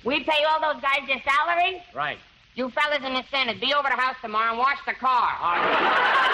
We 0.06 0.24
pay 0.24 0.44
all 0.50 0.74
those 0.74 0.82
guys 0.82 1.02
their 1.08 1.22
salary? 1.24 1.84
Right. 1.94 2.18
You 2.56 2.70
fellas 2.70 3.04
in 3.06 3.14
the 3.14 3.24
Senate, 3.30 3.60
be 3.60 3.74
over 3.74 3.90
to 3.90 3.96
the 3.96 4.02
house 4.02 4.16
tomorrow 4.22 4.52
and 4.52 4.60
wash 4.60 4.80
the 4.86 4.94
car. 4.94 5.30
and 5.42 6.31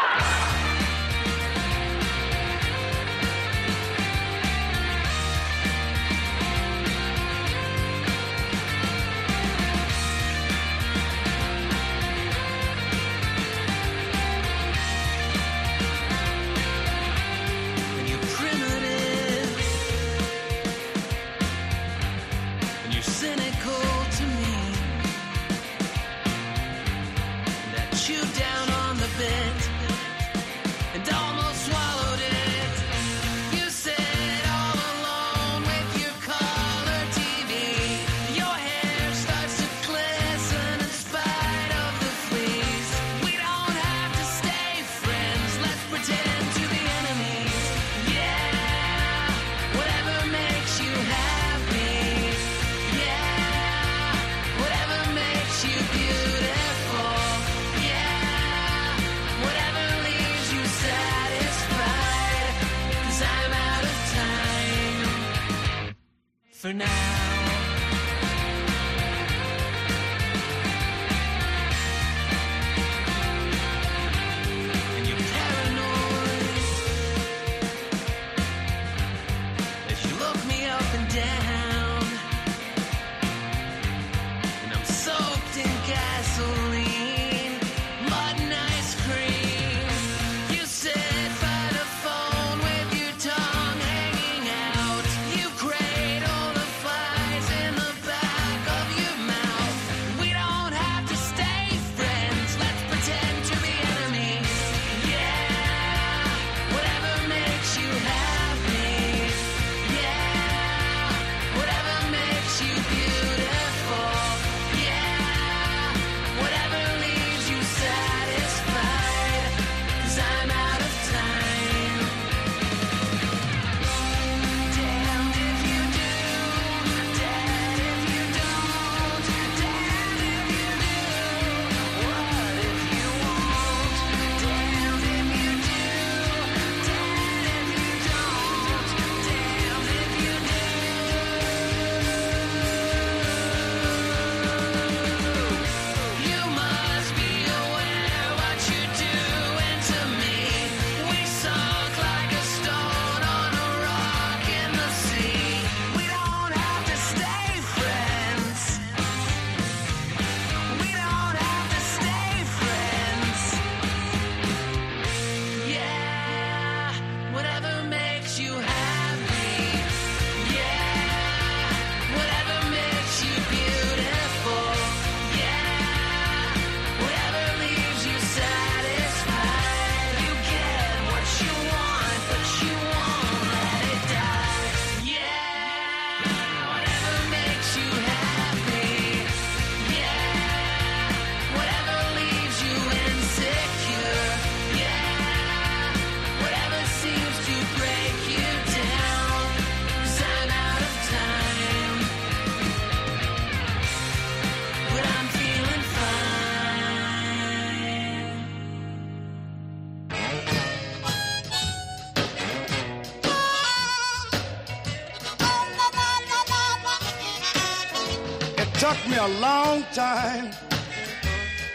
took 218.87 219.09
me 219.09 219.17
a 219.17 219.27
long 219.41 219.83
time 219.91 220.49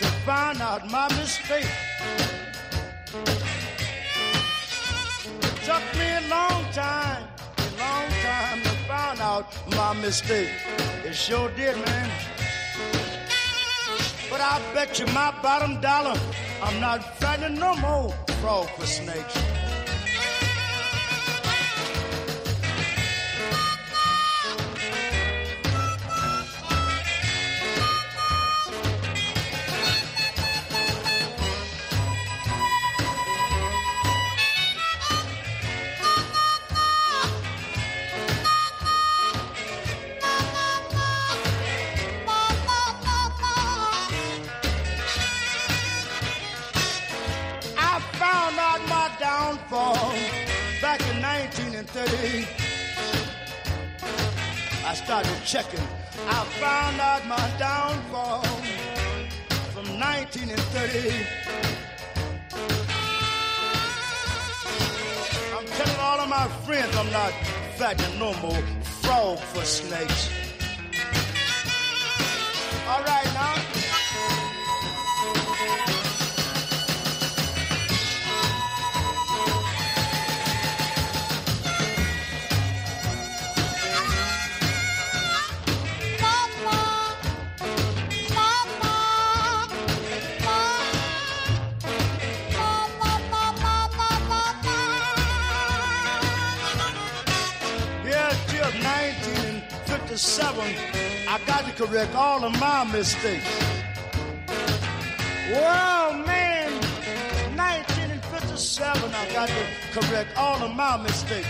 to 0.01 0.09
find 0.25 0.63
out 0.63 0.91
my 0.91 1.07
mistake. 1.21 1.73
It 5.43 5.57
took 5.69 5.85
me 5.99 6.09
a 6.21 6.25
long 6.31 6.65
time, 6.73 7.25
a 7.59 7.69
long 7.85 8.09
time 8.29 8.63
to 8.63 8.75
find 8.89 9.21
out 9.21 9.47
my 9.77 9.93
mistake. 10.01 10.49
It 11.05 11.15
sure 11.15 11.51
did, 11.51 11.77
man. 11.85 12.11
But 14.31 14.41
I 14.41 14.59
bet 14.73 14.99
you 14.99 15.07
my 15.09 15.35
bottom 15.43 15.83
dollar, 15.83 16.19
I'm 16.63 16.81
not 16.81 17.19
fighting 17.19 17.57
no 17.57 17.75
more 17.77 18.11
frog 18.41 18.69
for 18.71 18.87
snakes. 18.87 19.52
Checking. 55.53 55.87
I 56.29 56.45
found 56.65 56.99
out 56.99 57.27
my 57.27 57.51
downfall 57.59 58.41
from 59.75 59.85
1930. 60.01 61.27
I'm 65.55 65.67
telling 65.67 66.01
all 66.01 66.21
of 66.21 66.29
my 66.31 66.49
friends 66.65 66.97
I'm 66.97 67.13
not 67.13 67.33
fattening 67.77 68.19
no 68.19 68.33
more 68.41 68.63
frog 69.03 69.39
for 69.41 69.63
snakes. 69.63 70.31
All 72.89 73.03
right 73.05 73.22
correct 101.87 102.15
all 102.15 102.45
of 102.45 102.53
my 102.61 102.85
mistakes. 102.85 103.59
Well, 105.51 106.15
man, 106.25 106.73
1957, 107.57 109.13
I 109.13 109.33
got 109.33 109.49
to 109.49 109.65
correct 109.93 110.31
all 110.37 110.63
of 110.63 110.77
my 110.77 110.97
mistakes. 110.99 111.49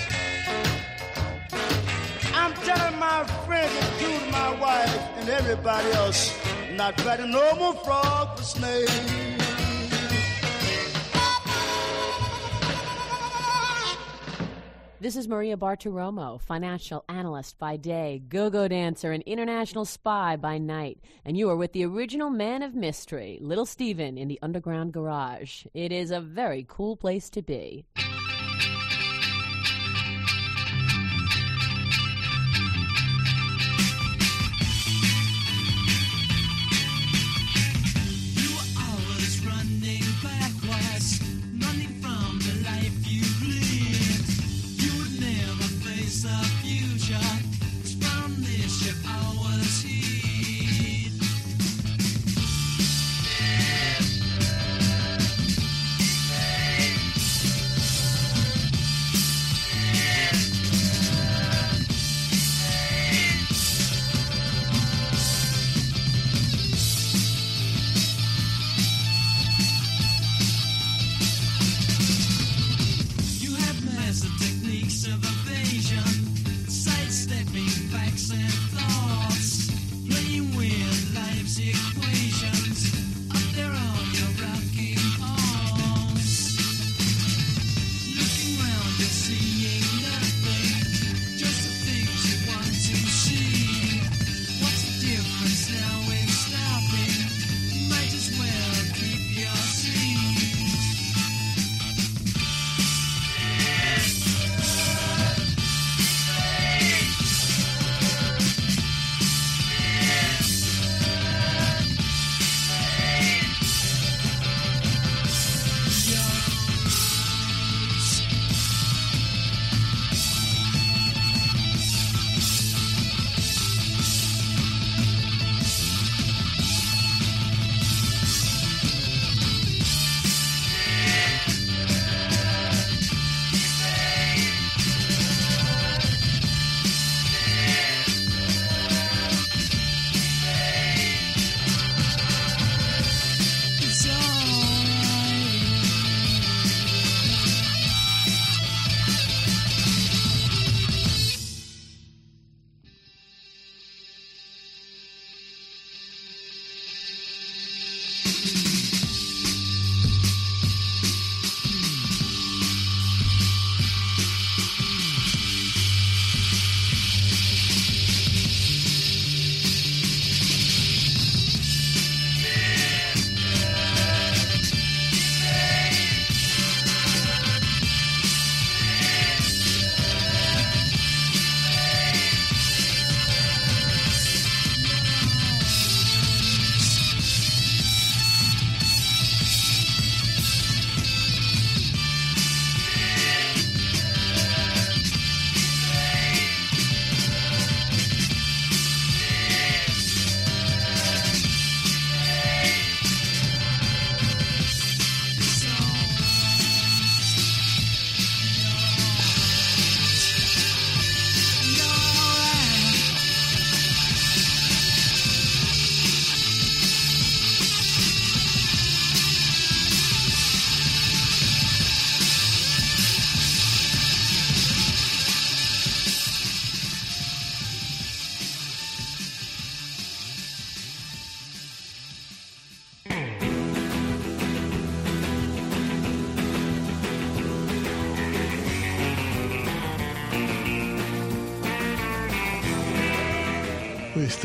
I'm 2.33 2.55
telling 2.65 2.99
my 2.99 3.25
friends, 3.45 3.75
including 3.77 4.31
my 4.31 4.59
wife 4.59 5.01
and 5.17 5.29
everybody 5.29 5.91
else, 5.93 6.35
not 6.73 6.97
betting 7.05 7.31
no 7.31 7.55
more 7.57 7.75
frog 7.85 8.39
for 8.39 8.43
snakes. 8.43 9.42
This 15.03 15.17
is 15.17 15.27
Maria 15.27 15.57
Bartiromo, 15.57 16.41
financial 16.41 17.05
analyst 17.09 17.59
by 17.59 17.77
day, 17.77 18.23
go-go 18.29 18.69
dancer, 18.69 19.11
and 19.11 19.21
international 19.25 19.85
spy 19.85 20.37
by 20.37 20.59
night. 20.59 21.01
And 21.25 21.37
you 21.37 21.51
are 21.51 21.57
with 21.57 21.73
the 21.73 21.85
original 21.85 22.31
man 22.31 22.63
of 22.63 22.77
mystery, 22.77 23.37
Little 23.43 23.67
Steven, 23.67 24.17
in 24.17 24.29
the 24.29 24.39
underground 24.43 24.93
garage. 24.93 25.67
It 25.75 25.91
is 25.91 26.13
a 26.13 26.21
very 26.21 26.65
cool 26.69 26.97
place 26.97 27.31
to 27.31 27.43
be. 27.43 27.85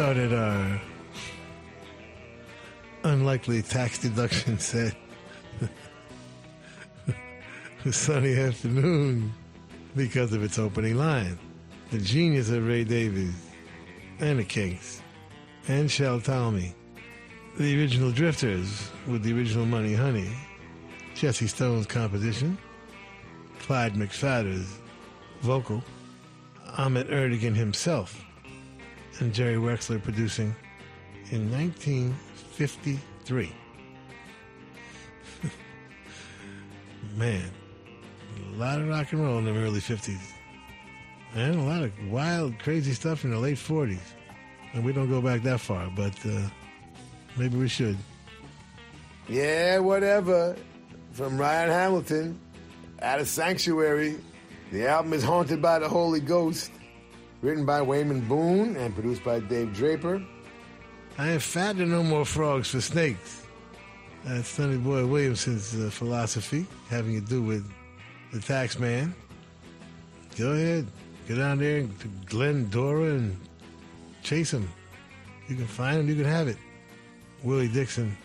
Started 0.07 0.33
our 0.33 0.81
unlikely 3.03 3.61
tax 3.61 3.99
deduction 3.99 4.57
set. 4.59 4.95
a 7.83 7.91
sunny 7.91 8.39
afternoon 8.39 9.33
because 9.97 10.31
of 10.31 10.43
its 10.43 10.57
opening 10.57 10.95
line. 10.95 11.37
The 11.91 11.97
genius 11.97 12.49
of 12.51 12.65
Ray 12.65 12.85
Davies 12.85 13.35
and 14.21 14.39
the 14.39 14.45
Kinks 14.45 15.01
and 15.67 15.91
Shel 15.91 16.21
Talmy. 16.21 16.73
The 17.59 17.77
original 17.77 18.13
Drifters 18.13 18.89
with 19.07 19.23
the 19.23 19.37
original 19.37 19.65
Money 19.65 19.93
Honey. 19.93 20.31
Jesse 21.15 21.47
Stone's 21.47 21.85
composition. 21.85 22.57
Clyde 23.59 23.95
McPhatter's 23.95 24.79
vocal. 25.41 25.83
Ahmet 26.77 27.09
Ertegun 27.09 27.55
himself 27.55 28.23
and 29.19 29.33
Jerry 29.33 29.55
Wexler 29.55 30.01
producing 30.01 30.55
in 31.31 31.51
1953. 31.51 33.51
Man, 37.15 37.49
a 38.53 38.57
lot 38.57 38.79
of 38.79 38.87
rock 38.87 39.11
and 39.11 39.23
roll 39.23 39.39
in 39.39 39.45
the 39.45 39.53
early 39.53 39.79
50s. 39.79 40.33
And 41.35 41.55
a 41.55 41.63
lot 41.63 41.83
of 41.83 41.91
wild, 42.09 42.57
crazy 42.59 42.93
stuff 42.93 43.23
in 43.23 43.31
the 43.31 43.39
late 43.39 43.57
40s. 43.57 43.99
And 44.73 44.83
we 44.83 44.93
don't 44.93 45.09
go 45.09 45.21
back 45.21 45.43
that 45.43 45.59
far, 45.59 45.89
but 45.95 46.13
uh, 46.25 46.41
maybe 47.37 47.57
we 47.57 47.67
should. 47.67 47.97
Yeah, 49.27 49.79
whatever. 49.79 50.55
From 51.11 51.37
Ryan 51.37 51.69
Hamilton, 51.69 52.39
out 53.01 53.19
of 53.19 53.27
Sanctuary. 53.27 54.17
The 54.71 54.87
album 54.87 55.13
is 55.13 55.23
Haunted 55.23 55.61
by 55.61 55.79
the 55.79 55.87
Holy 55.87 56.19
Ghost, 56.19 56.71
written 57.41 57.65
by 57.65 57.81
Wayman 57.81 58.21
Boone 58.21 58.75
and 58.75 58.93
produced 58.93 59.23
by 59.23 59.39
Dave 59.39 59.73
Draper. 59.73 60.21
I 61.17 61.31
ain't 61.31 61.41
fat 61.41 61.77
to 61.77 61.85
no 61.85 62.03
more 62.03 62.25
frogs 62.25 62.69
for 62.71 62.81
snakes. 62.81 63.43
That's 64.23 64.47
Sonny 64.47 64.77
Boy 64.77 65.05
Williamson's 65.05 65.73
uh, 65.75 65.89
philosophy, 65.89 66.65
having 66.89 67.19
to 67.19 67.25
do 67.25 67.41
with 67.41 67.69
the 68.33 68.39
tax 68.39 68.77
man. 68.77 69.15
Go 70.37 70.51
ahead, 70.51 70.85
go 71.27 71.35
down 71.35 71.59
there 71.59 71.81
to 71.81 72.07
Glen 72.25 72.69
Dora 72.69 73.11
and 73.11 73.37
chase 74.23 74.51
him. 74.51 74.67
You 75.47 75.55
can 75.55 75.65
find 75.67 75.99
him, 75.99 76.09
you 76.09 76.15
can 76.15 76.25
have 76.25 76.47
it. 76.47 76.57
Willie 77.43 77.69
Dixon, 77.69 78.17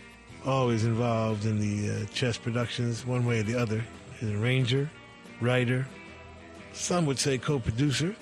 always 0.45 0.85
involved 0.85 1.45
in 1.45 1.59
the 1.59 2.03
uh, 2.03 2.07
Chess 2.07 2.37
productions, 2.37 3.07
one 3.07 3.25
way 3.25 3.41
or 3.41 3.43
the 3.45 3.55
other. 3.55 3.85
He's 4.19 4.29
an 4.29 4.43
arranger, 4.43 4.91
writer, 5.41 5.87
some 6.73 7.07
would 7.07 7.19
say 7.19 7.39
co-producer, 7.39 8.15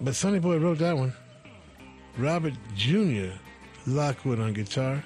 but 0.00 0.14
Sonny 0.14 0.38
Boy 0.38 0.58
wrote 0.58 0.78
that 0.78 0.96
one. 0.96 1.12
Robert 2.16 2.54
Jr. 2.74 3.30
Lockwood 3.86 4.40
on 4.40 4.52
guitar. 4.52 5.04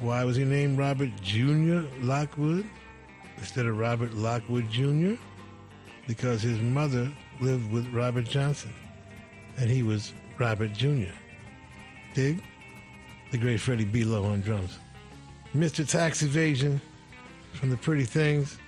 Why 0.00 0.24
was 0.24 0.36
he 0.36 0.44
named 0.44 0.78
Robert 0.78 1.10
Jr. 1.22 1.82
Lockwood 2.00 2.66
instead 3.38 3.66
of 3.66 3.78
Robert 3.78 4.12
Lockwood 4.14 4.70
Jr.? 4.70 5.14
Because 6.06 6.42
his 6.42 6.60
mother 6.60 7.10
lived 7.40 7.72
with 7.72 7.88
Robert 7.92 8.24
Johnson, 8.26 8.72
and 9.56 9.70
he 9.70 9.82
was 9.82 10.12
Robert 10.38 10.72
Jr. 10.72 11.12
Dig? 12.12 12.42
The 13.30 13.38
great 13.38 13.60
Freddie 13.60 13.84
Below 13.84 14.24
on 14.24 14.40
drums. 14.42 14.78
Mr. 15.54 15.88
Tax 15.88 16.22
Evasion 16.22 16.80
from 17.54 17.70
the 17.70 17.76
Pretty 17.76 18.04
Things, 18.04 18.58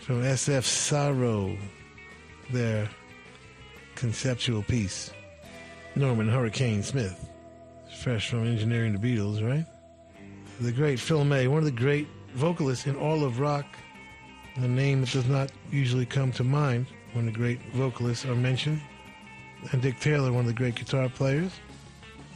from 0.00 0.22
SF 0.22 0.64
Sorrow, 0.64 1.56
their 2.50 2.88
conceptual 4.00 4.62
piece. 4.62 5.12
Norman 5.94 6.26
Hurricane 6.26 6.82
Smith, 6.82 7.30
fresh 8.02 8.30
from 8.30 8.46
engineering 8.46 8.94
the 8.94 8.98
Beatles, 8.98 9.46
right? 9.46 9.66
The 10.60 10.72
great 10.72 10.98
Phil 10.98 11.24
May, 11.24 11.48
one 11.48 11.58
of 11.58 11.66
the 11.66 11.70
great 11.70 12.08
vocalists 12.34 12.86
in 12.86 12.96
all 12.96 13.24
of 13.24 13.40
rock, 13.40 13.66
a 14.56 14.66
name 14.66 15.02
that 15.02 15.10
does 15.10 15.28
not 15.28 15.52
usually 15.70 16.06
come 16.06 16.32
to 16.32 16.44
mind 16.44 16.86
when 17.12 17.26
the 17.26 17.32
great 17.32 17.60
vocalists 17.74 18.24
are 18.24 18.34
mentioned. 18.34 18.80
And 19.70 19.82
Dick 19.82 20.00
Taylor, 20.00 20.32
one 20.32 20.40
of 20.40 20.46
the 20.46 20.54
great 20.54 20.76
guitar 20.76 21.10
players, 21.10 21.52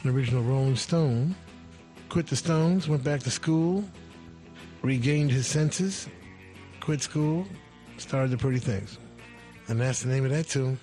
an 0.03 0.11
original 0.11 0.43
Rolling 0.43 0.75
Stone, 0.75 1.35
quit 2.09 2.27
the 2.27 2.35
Stones, 2.35 2.87
went 2.87 3.03
back 3.03 3.21
to 3.21 3.31
school, 3.31 3.83
regained 4.83 5.31
his 5.31 5.47
senses, 5.47 6.07
quit 6.79 7.01
school, 7.01 7.47
started 7.97 8.29
the 8.29 8.37
Pretty 8.37 8.59
Things. 8.59 8.99
And 9.67 9.81
that's 9.81 10.03
the 10.03 10.09
name 10.09 10.25
of 10.25 10.31
that 10.31 10.47
tune. 10.47 10.79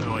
Now 0.00 0.16
I 0.16 0.19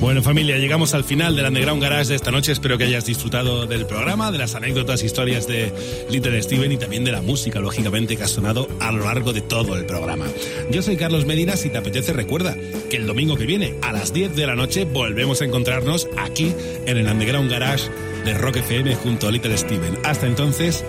Bueno 0.00 0.22
familia, 0.22 0.58
llegamos 0.58 0.92
al 0.92 1.02
final 1.02 1.34
del 1.34 1.46
Underground 1.46 1.82
Garage 1.82 2.10
de 2.10 2.16
esta 2.16 2.30
noche. 2.30 2.52
Espero 2.52 2.76
que 2.76 2.84
hayas 2.84 3.06
disfrutado 3.06 3.66
del 3.66 3.86
programa, 3.86 4.30
de 4.30 4.38
las 4.38 4.54
anécdotas, 4.54 5.02
historias 5.02 5.46
de 5.46 5.72
Little 6.10 6.40
Steven 6.42 6.70
y 6.72 6.76
también 6.76 7.02
de 7.04 7.12
la 7.12 7.22
música, 7.22 7.60
lógicamente, 7.60 8.16
que 8.16 8.24
ha 8.24 8.28
sonado 8.28 8.68
a 8.80 8.92
lo 8.92 9.04
largo 9.04 9.32
de 9.32 9.40
todo 9.40 9.74
el 9.74 9.86
programa. 9.86 10.26
Yo 10.70 10.82
soy 10.82 10.96
Carlos 10.96 11.24
Medina, 11.24 11.56
si 11.56 11.70
te 11.70 11.78
apetece 11.78 12.12
recuerda 12.12 12.54
que 12.90 12.96
el 12.96 13.06
domingo 13.06 13.36
que 13.36 13.46
viene 13.46 13.74
a 13.82 13.92
las 13.92 14.12
10 14.12 14.36
de 14.36 14.46
la 14.46 14.54
noche 14.54 14.84
volvemos 14.84 15.40
a 15.40 15.46
encontrarnos 15.46 16.08
aquí 16.18 16.54
en 16.84 16.98
el 16.98 17.06
Underground 17.06 17.50
Garage 17.50 17.88
de 18.24 18.34
Rock 18.34 18.56
FM 18.56 18.94
junto 18.96 19.28
a 19.28 19.32
Little 19.32 19.56
Steven. 19.56 19.98
Hasta 20.04 20.26
entonces, 20.26 20.84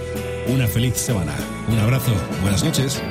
una 0.48 0.68
feliz 0.68 0.96
semana. 0.98 1.34
Un 1.72 1.80
abrazo, 1.80 2.12
buenas 2.42 2.64
noches. 2.64 3.02